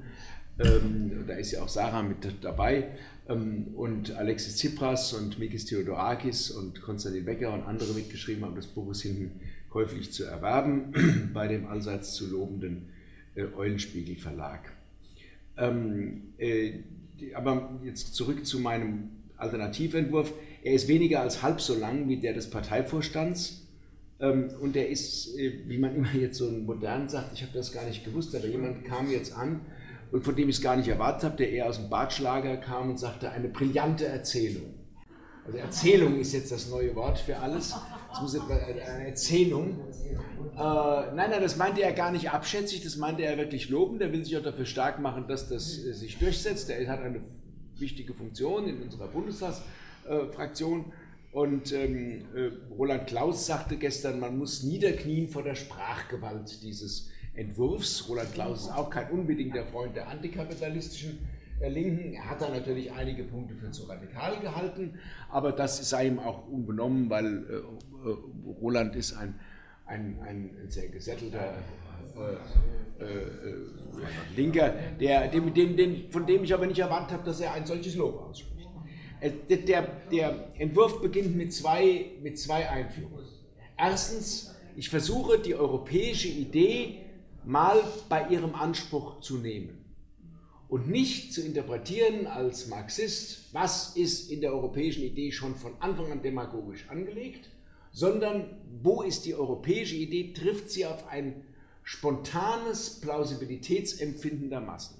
[0.58, 2.88] Ähm, da ist ja auch Sarah mit dabei
[3.28, 8.66] ähm, und Alexis Tsipras und Mikis Theodorakis und Konstantin Becker und andere mitgeschrieben haben, das
[8.66, 9.40] Buch ist hinten
[9.70, 12.88] käuflich zu erwerben bei dem allseits zu lobenden
[13.56, 14.72] Eulenspiegel Verlag.
[15.56, 16.80] Ähm, äh,
[17.34, 20.32] aber jetzt zurück zu meinem Alternativentwurf.
[20.62, 23.66] Er ist weniger als halb so lang wie der des Parteivorstands.
[24.20, 27.72] Ähm, und er ist, äh, wie man immer jetzt so modern sagt, ich habe das
[27.72, 29.60] gar nicht gewusst, aber jemand kam jetzt an
[30.10, 32.90] und von dem ich es gar nicht erwartet habe, der eher aus dem Bartschlager kam
[32.90, 34.74] und sagte, eine brillante Erzählung.
[35.46, 37.74] Also Erzählung ist jetzt das neue Wort für alles.
[38.10, 39.80] Das muss eine Erzählung.
[40.54, 44.02] Äh, nein, nein, das meinte er gar nicht abschätzig, das meinte er wirklich lobend.
[44.02, 46.70] Er will sich auch dafür stark machen, dass das äh, sich durchsetzt.
[46.70, 47.20] Er hat eine
[47.76, 50.86] wichtige Funktion in unserer Bundestagsfraktion.
[51.30, 58.08] Und ähm, äh, Roland Klaus sagte gestern, man muss niederknien vor der Sprachgewalt dieses Entwurfs.
[58.08, 61.18] Roland Klaus ist auch kein unbedingter Freund der antikapitalistischen
[61.60, 62.14] äh, Linken.
[62.14, 64.98] Er hat da natürlich einige Punkte für zu radikal gehalten,
[65.30, 67.44] aber das sei ihm auch unbenommen, weil
[68.60, 69.38] Roland ist ein,
[69.86, 71.54] ein, ein sehr gesättelter
[72.16, 73.16] äh, äh,
[74.36, 77.66] Linker, der, dem, dem, dem, von dem ich aber nicht erwartet habe, dass er ein
[77.66, 78.68] solches Lob ausspricht.
[79.20, 83.24] Äh, der, der Entwurf beginnt mit zwei, mit zwei Einführungen.
[83.76, 87.04] Erstens, ich versuche die europäische Idee
[87.44, 89.84] mal bei ihrem Anspruch zu nehmen
[90.68, 96.12] und nicht zu interpretieren als Marxist, was ist in der europäischen Idee schon von Anfang
[96.12, 97.48] an demagogisch angelegt,
[97.92, 101.44] sondern wo ist die europäische Idee, trifft sie auf ein
[101.82, 104.98] spontanes Plausibilitätsempfinden der Massen.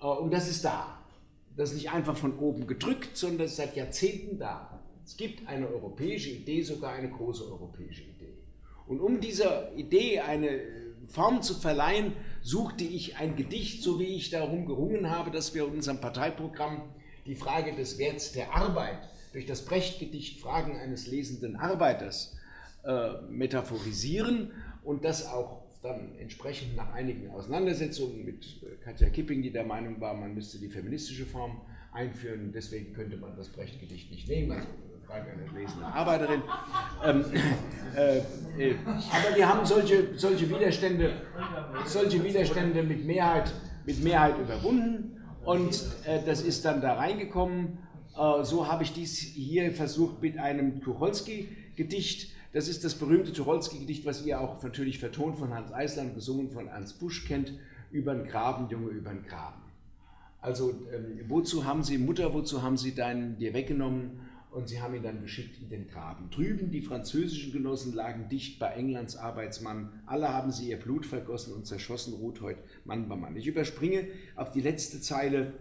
[0.00, 1.00] Äh, und das ist da.
[1.56, 4.80] Das ist nicht einfach von oben gedrückt, sondern seit Jahrzehnten da.
[5.04, 8.34] Es gibt eine europäische Idee, sogar eine große europäische Idee.
[8.86, 10.60] Und um dieser Idee eine
[11.06, 15.64] Form zu verleihen, suchte ich ein Gedicht, so wie ich darum gerungen habe, dass wir
[15.66, 16.82] in unserem Parteiprogramm
[17.26, 22.34] die Frage des Werts der Arbeit durch das Brecht-Gedicht Fragen eines lesenden Arbeiters
[22.84, 24.50] äh, metaphorisieren
[24.82, 30.00] und das auch dann entsprechend nach einigen Auseinandersetzungen mit äh, Katja Kipping, die der Meinung
[30.00, 31.60] war, man müsste die feministische Form
[31.92, 34.68] einführen, deswegen könnte man das Brecht-Gedicht nicht nehmen, also
[35.06, 36.42] Frage einer lesenden Arbeiterin.
[37.04, 37.24] Ähm,
[37.94, 38.16] äh,
[38.58, 41.12] äh, aber wir haben solche, solche, Widerstände,
[41.84, 43.52] solche Widerstände mit Mehrheit,
[43.84, 45.16] mit Mehrheit überwunden
[45.46, 47.78] Und äh, das ist dann da reingekommen.
[48.16, 52.32] Äh, so habe ich dies hier versucht mit einem Tucholsky-Gedicht.
[52.52, 56.68] Das ist das berühmte Tucholsky-Gedicht, was ihr auch natürlich vertont von Hans Eisland, gesungen von
[56.68, 57.52] Ernst Busch kennt,
[57.90, 59.62] über den Graben, Junge, über den Graben.
[60.40, 64.20] Also, ähm, wozu haben Sie, Mutter, wozu haben Sie deinen dir weggenommen?
[64.56, 66.30] Und sie haben ihn dann geschickt in den Graben.
[66.30, 69.92] Drüben die französischen Genossen lagen dicht bei Englands Arbeitsmann.
[70.06, 72.56] Alle haben sie ihr Blut vergossen und zerschossen heut
[72.86, 73.36] Mann bei Mann.
[73.36, 75.52] Ich überspringe auf die letzte Zeile.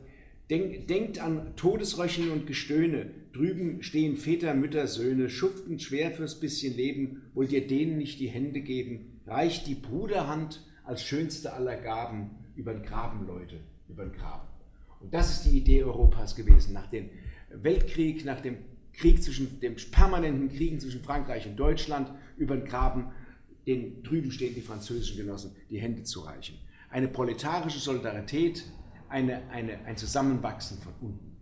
[0.49, 3.09] Denk, denkt an Todesröcheln und Gestöhne.
[3.33, 7.23] Drüben stehen Väter, Mütter, Söhne, schuften schwer fürs bisschen Leben.
[7.33, 9.19] Wollt ihr denen nicht die Hände geben?
[9.25, 14.47] Reicht die Bruderhand als schönste aller Gaben über den Graben, Leute, über den Graben.
[14.99, 16.73] Und das ist die Idee Europas gewesen.
[16.73, 17.09] Nach dem
[17.49, 18.57] Weltkrieg, nach dem
[18.93, 23.07] Krieg zwischen dem permanenten Kriegen zwischen Frankreich und Deutschland über den Graben,
[23.65, 26.57] den drüben stehen die französischen Genossen, die Hände zu reichen.
[26.89, 28.63] Eine proletarische Solidarität,
[29.10, 31.38] eine, eine, ein Zusammenwachsen von unten.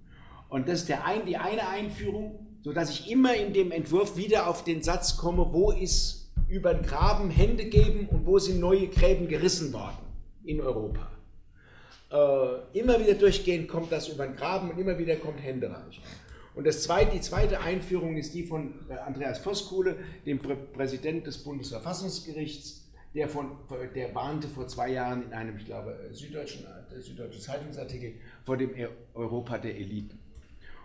[0.49, 4.47] Und das ist der ein, die eine Einführung, sodass ich immer in dem Entwurf wieder
[4.47, 8.88] auf den Satz komme, wo ist über den Graben Hände geben und wo sind neue
[8.88, 10.05] Gräben gerissen worden
[10.43, 11.09] in Europa.
[12.11, 16.03] Äh, immer wieder durchgehend kommt das über den Graben und immer wieder kommt Hände reichen.
[16.55, 19.95] Und das zweite, die zweite Einführung ist die von äh, Andreas Voskuhle,
[20.26, 22.82] dem Prä Präsident des Bundesverfassungsgerichts,
[23.14, 23.51] der, von,
[23.95, 28.76] der warnte vor zwei Jahren in einem, ich glaube, süddeutschen, äh, süddeutschen Zeitungsartikel vor dem
[28.76, 30.20] e-, Europa der Eliten.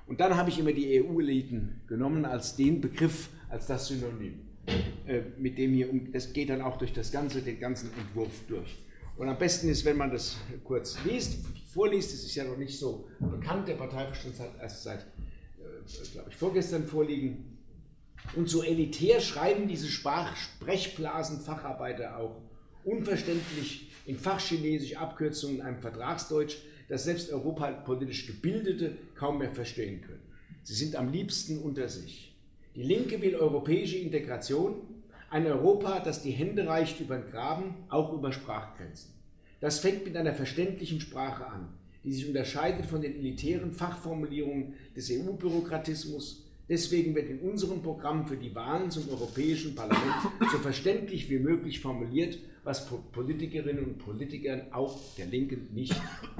[0.07, 4.41] Und dann habe ich immer die EU-Eliten genommen als den Begriff, als das Synonym,
[5.07, 8.79] äh, mit dem hier, das geht dann auch durch das ganze, den ganzen Entwurf durch.
[9.16, 12.79] Und am besten ist, wenn man das kurz liest, vorliest, es ist ja noch nicht
[12.79, 15.07] so bekannt, der Parteiverstand hat erst seit
[16.12, 17.57] glaube ich, vorgestern vorliegen.
[18.36, 22.36] Und so elitär schreiben diese Sprach Sprechblasen-Facharbeiter auch
[22.84, 26.58] unverständlich in Fachchinesisch Abkürzungen in einem Vertragsdeutsch,
[26.88, 30.22] das selbst europapolitisch Gebildete kaum mehr verstehen können.
[30.62, 32.34] Sie sind am liebsten unter sich.
[32.74, 34.76] Die Linke will europäische Integration,
[35.30, 39.12] ein Europa, das die Hände reicht über den Graben, auch über Sprachgrenzen.
[39.60, 41.68] Das fängt mit einer verständlichen Sprache an
[42.04, 46.44] die sich unterscheidet von den elitären Fachformulierungen des EU-Bürokratismus.
[46.68, 50.14] Deswegen wird in unserem Programm für die Wahlen zum Europäischen Parlament
[50.52, 55.96] so verständlich wie möglich formuliert, was Politikerinnen und Politikern auch der Linken nicht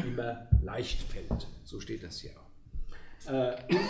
[0.07, 1.47] immer leicht fällt.
[1.65, 3.31] So steht das hier auch.
[3.33, 3.89] Äh, und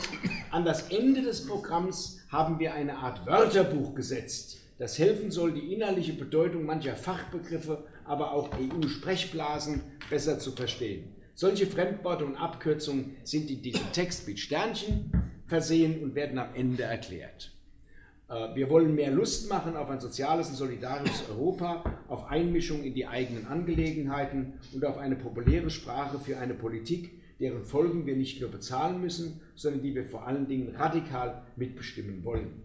[0.53, 5.75] an das Ende des Programms haben wir eine Art Wörterbuch gesetzt, das helfen soll, die
[5.75, 11.13] innerliche Bedeutung mancher Fachbegriffe, aber auch EU-Sprechblasen besser zu verstehen.
[11.35, 15.11] Solche Fremdworte und Abkürzungen sind in diesem Text mit Sternchen
[15.49, 17.53] versehen und werden am Ende erklärt.
[18.29, 22.95] Äh, wir wollen mehr Lust machen auf ein soziales und solidarisches Europa, auf Einmischung in
[22.95, 28.41] die eigenen Angelegenheiten und auf eine populäre Sprache für eine Politik, deren Folgen wir nicht
[28.41, 32.63] nur bezahlen müssen, sondern die wir vor allen Dingen radikal mitbestimmen wollen.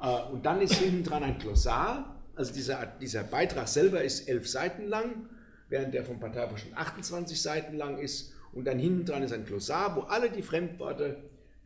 [0.00, 4.48] Äh, und dann ist hinten dran ein Glossar, also dieser, dieser Beitrag selber ist elf
[4.48, 5.28] Seiten lang
[5.68, 8.32] während der vom Parteivorstand 28 Seiten lang ist.
[8.52, 11.16] Und dann hinten dran ist ein Glossar, wo alle die Fremdworte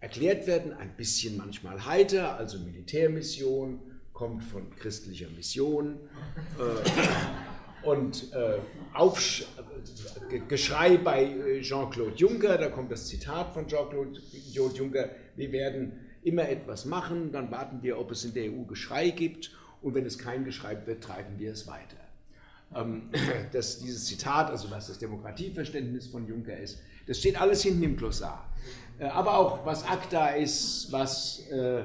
[0.01, 3.81] erklärt werden, ein bisschen manchmal heiter, also Militärmission,
[4.13, 5.97] kommt von christlicher Mission.
[6.59, 8.59] Äh, und äh,
[8.93, 9.45] Aufsch
[10.49, 14.21] Geschrei bei äh, Jean-Claude Juncker, da kommt das Zitat von Jean-Claude
[14.53, 15.93] Juncker, wir werden
[16.23, 20.05] immer etwas machen, dann warten wir, ob es in der EU Geschrei gibt und wenn
[20.05, 21.97] es kein Geschrei wird, treiben wir es weiter.
[22.75, 23.11] Ähm,
[23.53, 27.97] dass dieses Zitat, also was das Demokratieverständnis von Juncker ist, das steht alles hinten im
[27.97, 28.47] Glossar.
[28.99, 31.85] Äh, aber auch was ACTA ist, was äh,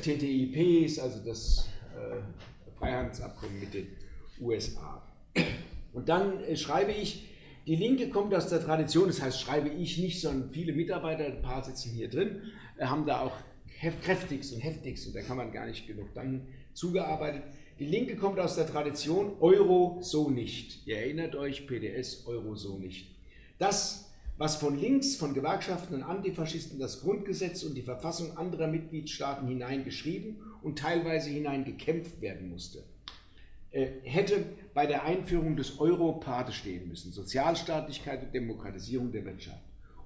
[0.00, 3.88] TTIP ist, also das äh, Freihandelsabkommen mit den
[4.40, 5.02] USA.
[5.92, 7.28] Und dann schreibe ich,
[7.66, 11.42] die Linke kommt aus der Tradition, das heißt, schreibe ich nicht, sondern viele Mitarbeiter, ein
[11.42, 12.42] paar sitzen hier drin,
[12.80, 13.36] haben da auch
[14.02, 17.44] kräftigst und heftigst, und da kann man gar nicht genug dann zugearbeitet.
[17.78, 20.86] Die Linke kommt aus der Tradition Euro so nicht.
[20.86, 23.08] Ihr erinnert euch, PDS, Euro so nicht.
[23.58, 29.48] Das, was von links, von Gewerkschaften und Antifaschisten das Grundgesetz und die Verfassung anderer Mitgliedstaaten
[29.48, 32.84] hineingeschrieben und teilweise hineingekämpft werden musste,
[33.70, 34.44] äh, hätte
[34.74, 37.10] bei der Einführung des Euro Pate stehen müssen.
[37.10, 39.62] Sozialstaatlichkeit und Demokratisierung der Wirtschaft.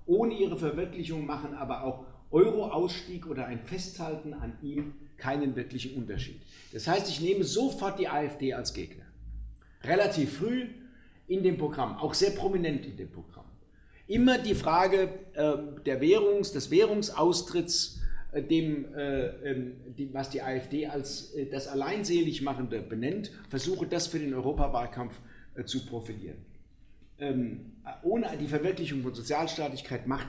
[0.06, 6.40] Ohne ihre Verwirklichung machen aber auch Euro-Ausstieg oder ein Festhalten an ihm keinen wirklichen Unterschied.
[6.72, 9.04] Das heißt, ich nehme sofort die AfD als Gegner.
[9.82, 10.66] Relativ früh
[11.28, 13.44] in dem Programm, auch sehr prominent in dem Programm.
[14.06, 18.00] Immer die Frage äh, der Währungs, des Währungsaustritts,
[18.32, 24.06] äh, dem, äh, ähm, die, was die AfD als äh, das Alleinseligmachende benennt, versuche das
[24.06, 25.18] für den Europawahlkampf
[25.56, 26.38] äh, zu profilieren.
[27.18, 30.28] ähm, ohne die Verwirklichung von Sozialstaatlichkeit macht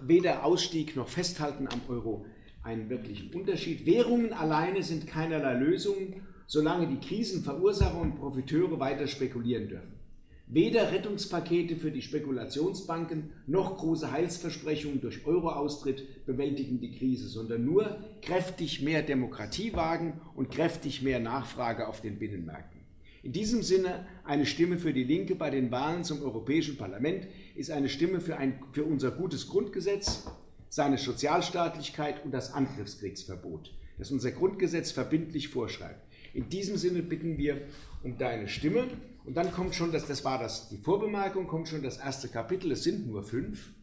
[0.00, 2.24] weder Ausstieg noch Festhalten am Euro
[2.62, 3.86] einen wirklichen Unterschied.
[3.86, 10.02] Währungen alleine sind keinerlei Lösung, solange die Krisenverursacher und Profiteure weiter spekulieren dürfen.
[10.46, 17.98] Weder Rettungspakete für die Spekulationsbanken noch große Heilsversprechungen durch Euroaustritt bewältigen die Krise, sondern nur
[18.20, 22.82] kräftig mehr Demokratie wagen und kräftig mehr Nachfrage auf den Binnenmärkten.
[23.22, 27.70] In diesem Sinne eine Stimme für die Linke bei den Wahlen zum Europäischen Parlament ist
[27.70, 30.26] eine Stimme für, ein, für unser gutes Grundgesetz,
[30.72, 36.00] seine Sozialstaatlichkeit und das Angriffskriegsverbot, das unser Grundgesetz verbindlich vorschreibt.
[36.32, 37.60] In diesem Sinne bitten wir
[38.02, 38.88] um deine Stimme.
[39.26, 42.72] Und dann kommt schon, das, das war das, die Vorbemerkung, kommt schon das erste Kapitel.
[42.72, 43.74] Es sind nur fünf.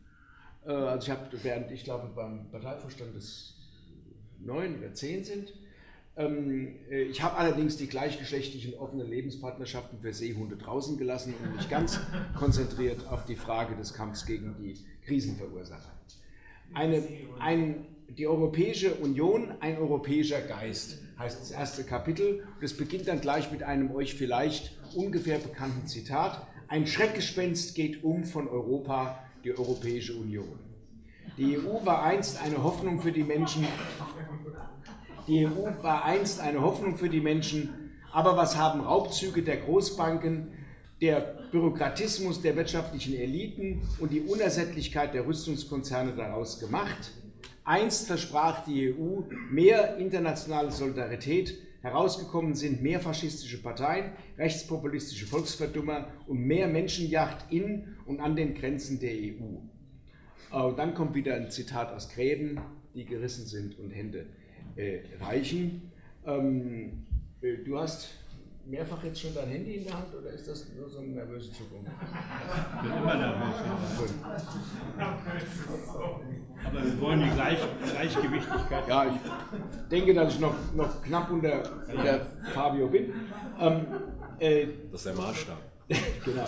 [0.66, 3.54] Äh, also ich habe, während ich glaube beim Parteivorstand es
[4.40, 5.54] neun oder zehn sind.
[6.18, 11.70] Ähm, äh, ich habe allerdings die gleichgeschlechtlichen offenen Lebenspartnerschaften für Seehunde draußen gelassen und mich
[11.70, 12.00] ganz
[12.36, 14.74] konzentriert auf die Frage des Kampfs gegen die
[15.06, 16.00] Krisenverursacher.
[16.74, 17.04] Eine,
[17.40, 22.48] ein, die Europäische Union, ein europäischer Geist, heißt das erste Kapitel.
[22.56, 26.48] Und es beginnt dann gleich mit einem euch vielleicht ungefähr bekannten Zitat.
[26.68, 30.60] Ein Schreckgespenst geht um von Europa, die Europäische Union.
[31.38, 33.66] Die EU war einst eine Hoffnung für die Menschen.
[35.28, 37.92] Die EU war einst eine Hoffnung für die Menschen.
[38.12, 40.52] Aber was haben Raubzüge der Großbanken,
[41.02, 47.12] der Bürokratismus der wirtschaftlichen Eliten und die Unersättlichkeit der Rüstungskonzerne daraus gemacht?
[47.64, 49.22] Einst versprach die EU
[49.52, 58.20] mehr internationale Solidarität, herausgekommen sind mehr faschistische Parteien, rechtspopulistische Volksverdummer und mehr Menschenjacht in und
[58.20, 59.60] an den Grenzen der EU.
[60.52, 62.60] Äh, und dann kommt wieder ein Zitat aus Gräben,
[62.96, 64.26] die gerissen sind und Hände
[64.76, 65.92] äh, reichen.
[66.26, 67.06] Ähm,
[67.42, 68.10] äh, du hast
[68.70, 71.52] mehrfach jetzt schon dein Handy in der Hand oder ist das nur so eine nervöse
[71.52, 71.92] Zukunft?
[71.92, 73.56] Ich bin immer nervös.
[76.66, 77.60] Aber wir wollen die Gleich
[77.92, 78.88] Gleichgewichtigkeit.
[78.88, 83.14] Ja, ich denke, dass ich noch, noch knapp unter, unter Fabio bin.
[83.60, 83.88] Ähm,
[84.40, 85.58] äh, das ist der Maßstab.
[86.26, 86.48] genau.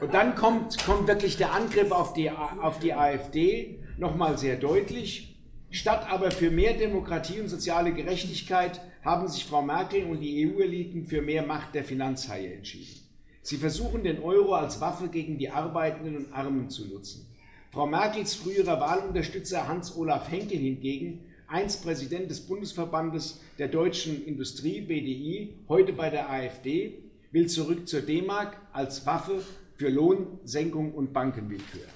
[0.00, 5.38] Und dann kommt, kommt wirklich der Angriff auf die, auf die AfD nochmal sehr deutlich.
[5.70, 11.06] Statt aber für mehr Demokratie und soziale Gerechtigkeit haben sich Frau Merkel und die EU-Eliten
[11.06, 13.00] für mehr Macht der Finanzhaie entschieden.
[13.42, 17.26] Sie versuchen den Euro als Waffe gegen die Arbeitenden und Armen zu nutzen.
[17.72, 25.54] Frau Merkels früherer Wahlunterstützer Hans-Olaf Henkel hingegen, einst Präsident des Bundesverbandes der deutschen Industrie BDI,
[25.68, 29.42] heute bei der AfD, will zurück zur D-Mark als Waffe
[29.76, 31.86] für Lohnsenkung und Bankenwillkür.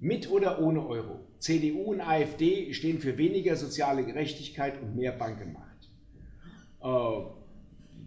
[0.00, 1.20] Mit oder ohne Euro.
[1.38, 5.71] CDU und AfD stehen für weniger soziale Gerechtigkeit und mehr Bankenmacht.
[6.82, 6.88] Äh,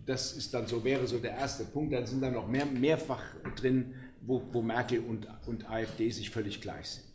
[0.05, 1.93] das ist dann so, wäre so der erste Punkt.
[1.93, 3.23] Dann sind da noch mehr, mehrfach
[3.55, 7.05] drin, wo, wo Merkel und, und AfD sich völlig gleich sind.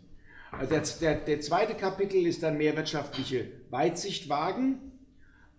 [0.52, 4.80] Also der, der, der, zweite Kapitel ist dann mehr wirtschaftliche Weitsicht wagen.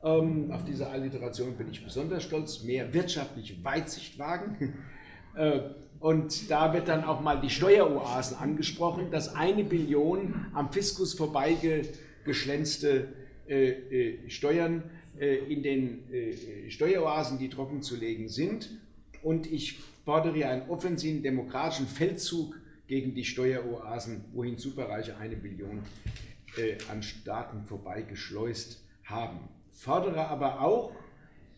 [0.04, 2.64] Ähm, auf diese Alliteration bin ich besonders stolz.
[2.64, 4.74] Mehr wirtschaftliche Weitsicht wagen.
[5.34, 5.62] Äh,
[6.02, 13.08] und da wird dann auch mal die Steueroasen angesprochen, dass eine Billion am Fiskus vorbeigeschlänzte
[13.48, 14.84] äh, äh, Steuern
[15.20, 18.70] in den äh, Steueroasen, die trocken zu legen sind.
[19.22, 22.56] Und ich fordere einen offensiven demokratischen Feldzug
[22.88, 25.84] gegen die Steueroasen, wohin Superreiche eine Billion
[26.58, 29.48] äh, an Staaten vorbeigeschleust haben.
[29.72, 30.92] Fordere aber auch,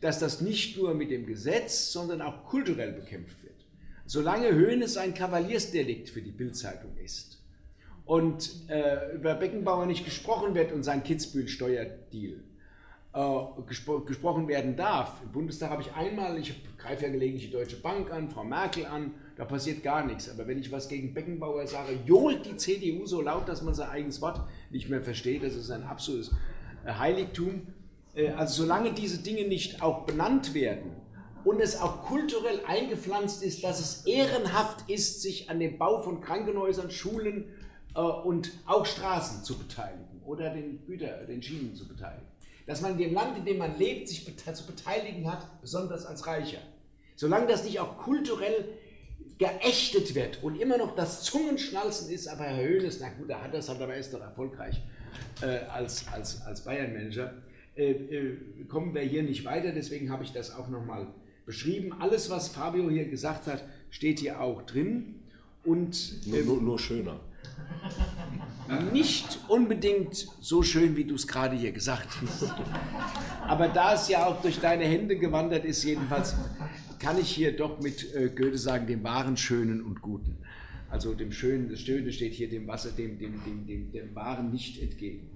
[0.02, 3.54] dass das nicht nur mit dem Gesetz, sondern auch kulturell bekämpft wird.
[4.06, 7.42] Solange Höhnes ein Kavaliersdelikt für die Bildzeitung ist
[8.06, 12.53] und äh, über Beckenbauer nicht gesprochen wird und sein Kitzbühel-Steuerdeal, äh,
[13.68, 15.22] gespro gesprochen werden darf.
[15.24, 18.88] Im Bundestag habe ich einmal, ich greife ja gelegentlich die Deutsche Bank an, Frau Merkel
[18.88, 20.30] an, da passiert gar nichts.
[20.30, 23.90] Aber wenn ich was gegen Beckenbauer sage, johlt die CDU so laut, dass man sein
[23.90, 24.42] eigenes Wort
[24.72, 25.44] nicht mehr versteht.
[25.44, 26.32] Das ist ein absolutes
[26.86, 27.68] äh, Heiligtum.
[28.16, 30.96] Äh, also solange diese Dinge nicht auch benannt werden
[31.46, 36.20] und es auch kulturell eingepflanzt ist, dass es ehrenhaft ist, sich an dem Bau von
[36.22, 37.46] Krankenhäusern, Schulen
[38.24, 42.33] und auch Straßen zu beteiligen oder den Güter, den Schienen zu beteiligen
[42.66, 46.26] dass man in dem Land, in dem man lebt, sich zu beteiligen hat, besonders als
[46.28, 46.60] Reicher.
[47.16, 48.66] Solange das nicht auch kulturell
[49.38, 53.54] geächtet wird und immer noch das Zungenschnalzen ist, aber Herr Höhnes, na gut, er hat
[53.54, 54.82] das halt, aber er ist doch erfolgreich
[55.42, 57.34] äh, als, als, als Bayern-Manager,
[57.76, 58.38] äh, äh,
[58.68, 59.72] kommen wir hier nicht weiter.
[59.72, 61.08] Deswegen habe ich das auch nochmal
[61.46, 61.94] beschrieben.
[62.00, 65.16] Alles, was Fabio hier gesagt hat, steht hier auch drin.
[65.64, 67.20] Und, nur, nur, nur schöner.
[68.92, 72.54] Nicht unbedingt so schön, wie du es gerade hier gesagt hast.
[73.48, 76.36] Aber da es ja auch durch deine Hände gewandert ist, jedenfalls
[77.00, 80.38] kann ich hier doch mit äh, Goethe sagen, dem wahren, schönen und guten.
[80.90, 84.52] Also dem Schönen, das Schöne steht hier dem Wasser, dem, dem, dem, dem, dem Wahren
[84.52, 85.30] nicht entgegen.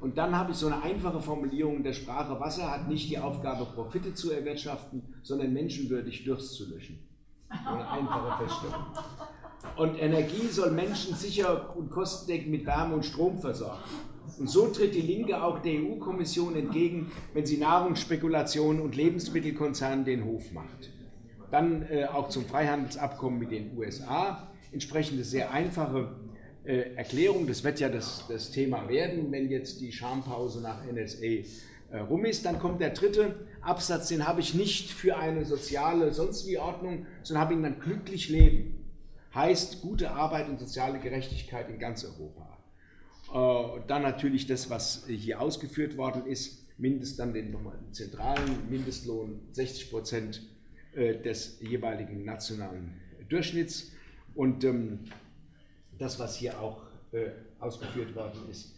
[0.00, 3.66] Und dann habe ich so eine einfache Formulierung der Sprache, Wasser hat nicht die Aufgabe,
[3.66, 6.98] Profite zu erwirtschaften, sondern menschenwürdig Durst zu löschen.
[7.48, 8.84] Eine einfache Feststellung.
[9.76, 13.82] Und Energie soll Menschen sicher und kostendeckend mit Wärme und Strom versorgen.
[14.38, 20.24] Und so tritt die Linke auch der EU-Kommission entgegen, wenn sie Nahrungsspekulationen und Lebensmittelkonzernen den
[20.24, 20.90] Hof macht.
[21.50, 24.48] Dann äh, auch zum Freihandelsabkommen mit den USA.
[24.72, 26.16] Entsprechende sehr einfache
[26.64, 27.46] äh, Erklärung.
[27.46, 31.26] Das wird ja das, das, Thema werden, wenn jetzt die Schampause nach NSA
[31.90, 32.46] äh, rum ist.
[32.46, 37.06] Dann kommt der dritte Absatz, den habe ich nicht für eine soziale sonst wie Ordnung,
[37.22, 38.71] sondern habe ihn dann glücklich leben.
[39.34, 42.58] Heißt gute Arbeit und soziale Gerechtigkeit in ganz Europa.
[43.32, 49.40] Äh, dann natürlich das, was hier ausgeführt worden ist, mindestens dann den, den zentralen Mindestlohn
[49.52, 50.42] 60 Prozent
[50.94, 53.92] äh, des jeweiligen nationalen Durchschnitts
[54.34, 55.00] und ähm,
[55.98, 56.82] das, was hier auch
[57.12, 58.74] äh, ausgeführt worden ist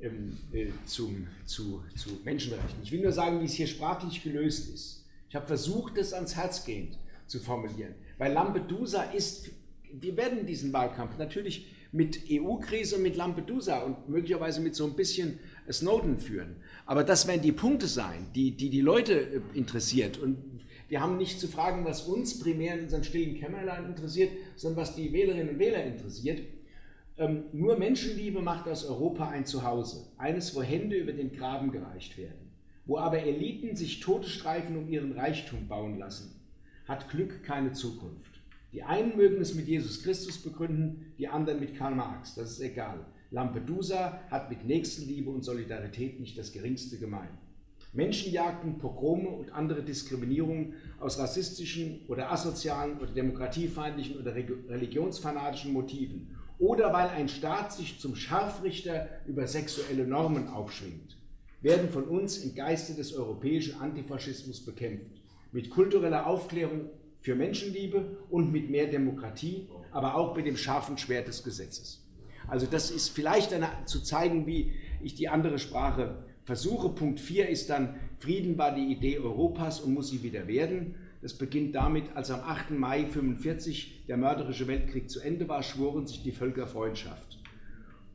[0.00, 2.82] ähm, äh, zum, zu, zu Menschenrechten.
[2.82, 5.04] Ich will nur sagen, wie es hier sprachlich gelöst ist.
[5.28, 9.50] Ich habe versucht, das ans Herz gehend zu formulieren, weil Lampedusa ist,
[10.00, 14.94] wir werden diesen Wahlkampf natürlich mit EU-Krise und mit Lampedusa und möglicherweise mit so ein
[14.94, 15.38] bisschen
[15.70, 16.56] Snowden führen.
[16.86, 20.18] Aber das werden die Punkte sein, die die, die Leute äh, interessiert.
[20.18, 20.38] Und
[20.88, 24.96] wir haben nicht zu fragen, was uns primär in unseren stillen Kämmerlein interessiert, sondern was
[24.96, 26.40] die Wählerinnen und Wähler interessiert.
[27.16, 32.18] Ähm, nur Menschenliebe macht aus Europa ein Zuhause, eines, wo Hände über den Graben gereicht
[32.18, 32.50] werden,
[32.86, 36.34] wo aber Eliten sich Todesstreifen um ihren Reichtum bauen lassen,
[36.88, 38.33] hat Glück keine Zukunft.
[38.74, 42.60] Die einen mögen es mit Jesus Christus begründen, die anderen mit Karl Marx, das ist
[42.60, 43.06] egal.
[43.30, 47.38] Lampedusa hat mit Nächstenliebe und Solidarität nicht das geringste gemein.
[47.92, 56.92] Menschenjagden, Pogrome und andere Diskriminierungen aus rassistischen oder asozialen oder demokratiefeindlichen oder religionsfanatischen Motiven oder
[56.92, 61.16] weil ein Staat sich zum Scharfrichter über sexuelle Normen aufschwingt,
[61.60, 65.22] werden von uns im Geiste des europäischen Antifaschismus bekämpft.
[65.52, 66.90] Mit kultureller Aufklärung
[67.24, 72.04] für Menschenliebe und mit mehr Demokratie, aber auch mit dem scharfen Schwert des Gesetzes.
[72.46, 74.72] Also das ist vielleicht eine, zu zeigen, wie
[75.02, 76.90] ich die andere Sprache versuche.
[76.90, 80.96] Punkt 4 ist dann, Frieden war die Idee Europas und muss sie wieder werden.
[81.22, 82.72] Das beginnt damit, als am 8.
[82.72, 87.38] Mai 1945 der mörderische Weltkrieg zu Ende war, schworen sich die Völker Freundschaft.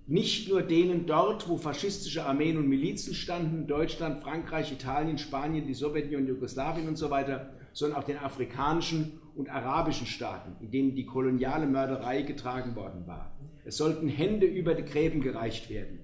[0.06, 5.74] Nicht nur denen dort, wo faschistische Armeen und Milizen standen, Deutschland, Frankreich, Italien, Spanien, die
[5.74, 11.06] Sowjetunion, Jugoslawien und so weiter, sondern auch den afrikanischen und arabischen Staaten, in denen die
[11.06, 13.32] koloniale Mörderei getragen worden war.
[13.64, 16.00] Es sollten Hände über die Gräben gereicht werden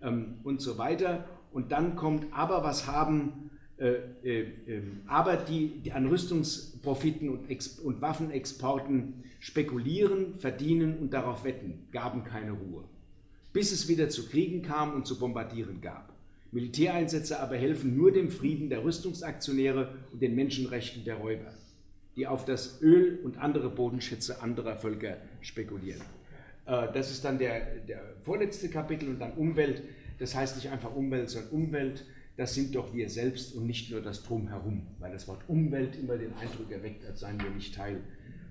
[0.00, 1.24] ähm, und so weiter.
[1.52, 7.50] Und dann kommt, aber was haben äh, äh, ähm, aber die, die, an Rüstungsprofiten und,
[7.84, 12.84] und Waffenexporten spekulieren, verdienen und darauf wetten, gaben keine Ruhe.
[13.52, 16.11] Bis es wieder zu Kriegen kam und zu Bombardieren gab.
[16.52, 21.52] Militäreinsätze aber helfen nur dem Frieden der Rüstungsaktionäre und den Menschenrechten der Räuber,
[22.14, 26.02] die auf das Öl und andere Bodenschätze anderer Völker spekulieren.
[26.66, 29.82] Äh, das ist dann der, der vorletzte Kapitel und dann Umwelt.
[30.18, 32.04] Das heißt nicht einfach Umwelt, sondern Umwelt
[32.36, 36.16] das sind doch wir selbst und nicht nur das Drumherum, weil das Wort Umwelt immer
[36.16, 38.00] den Eindruck erweckt, als seien wir nicht Teil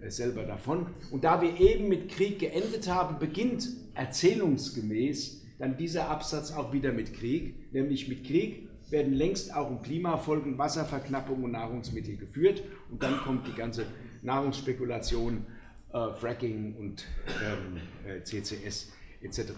[0.02, 0.88] äh, selber davon.
[1.10, 6.92] Und da wir eben mit Krieg geendet haben, beginnt erzählungsgemäß dann dieser Absatz auch wieder
[6.92, 13.04] mit Krieg, nämlich mit Krieg werden längst auch um Klimafolgen, Wasserverknappung und Nahrungsmittel geführt und
[13.04, 13.86] dann kommt die ganze
[14.24, 15.46] Nahrungsspekulation,
[15.94, 17.06] äh, Fracking und
[17.46, 17.78] ähm,
[18.10, 19.52] äh, CCS etc.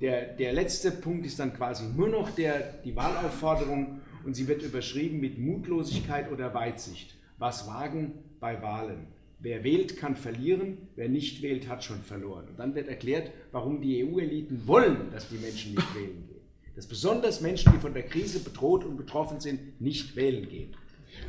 [0.00, 4.62] Der, der letzte Punkt ist dann quasi nur noch der, die Wahlaufforderung und sie wird
[4.62, 7.16] überschrieben mit Mutlosigkeit oder Weitsicht.
[7.38, 9.08] Was wagen bei Wahlen?
[9.42, 12.48] Wer wählt, kann verlieren, wer nicht wählt, hat schon verloren.
[12.48, 16.40] Und dann wird erklärt, warum die EU-Eliten wollen, dass die Menschen nicht wählen gehen.
[16.76, 20.76] Dass besonders Menschen, die von der Krise bedroht und betroffen sind, nicht wählen gehen.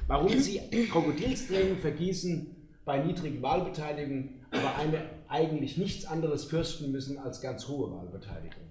[0.08, 0.60] Warum sie
[0.92, 2.48] Krokodilstränen vergießen
[2.84, 8.64] bei niedrigen Wahlbeteiligungen, aber eine, eigentlich nichts anderes fürchten müssen als ganz hohe Wahlbeteiligung.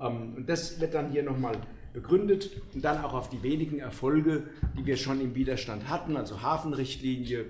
[0.00, 1.56] Ähm, und das wird dann hier nochmal
[1.92, 4.44] begründet und dann auch auf die wenigen Erfolge,
[4.78, 7.44] die wir schon im Widerstand hatten, also Hafenrichtlinie,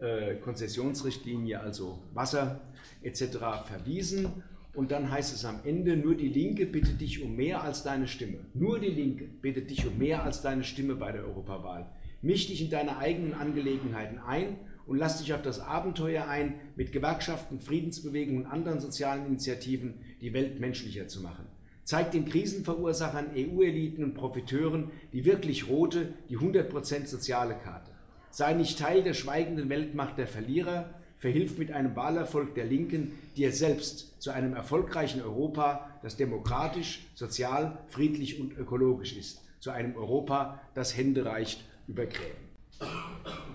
[0.00, 2.60] äh, Konzessionsrichtlinie, also Wasser
[3.02, 3.38] etc.
[3.64, 4.42] verwiesen.
[4.74, 8.06] Und dann heißt es am Ende, nur die Linke bittet dich um mehr als deine
[8.06, 8.38] Stimme.
[8.54, 11.90] Nur die Linke bittet dich um mehr als deine Stimme bei der Europawahl.
[12.22, 14.56] Misch dich in deine eigenen Angelegenheiten ein
[14.86, 20.32] und lass dich auf das Abenteuer ein, mit Gewerkschaften, Friedensbewegungen und anderen sozialen Initiativen die
[20.32, 21.46] Welt menschlicher zu machen
[21.88, 27.92] zeigt den Krisenverursachern, EU-Eliten und Profiteuren die wirklich rote, die 100% soziale Karte.
[28.38, 33.50] Sei nicht Teil der schweigenden Weltmacht der Verlierer, verhilft mit einem Wahlerfolg der Linken dir
[33.50, 40.60] selbst zu einem erfolgreichen Europa, das demokratisch, sozial, friedlich und ökologisch ist, zu einem Europa,
[40.74, 43.47] das Hände reicht über Gräben.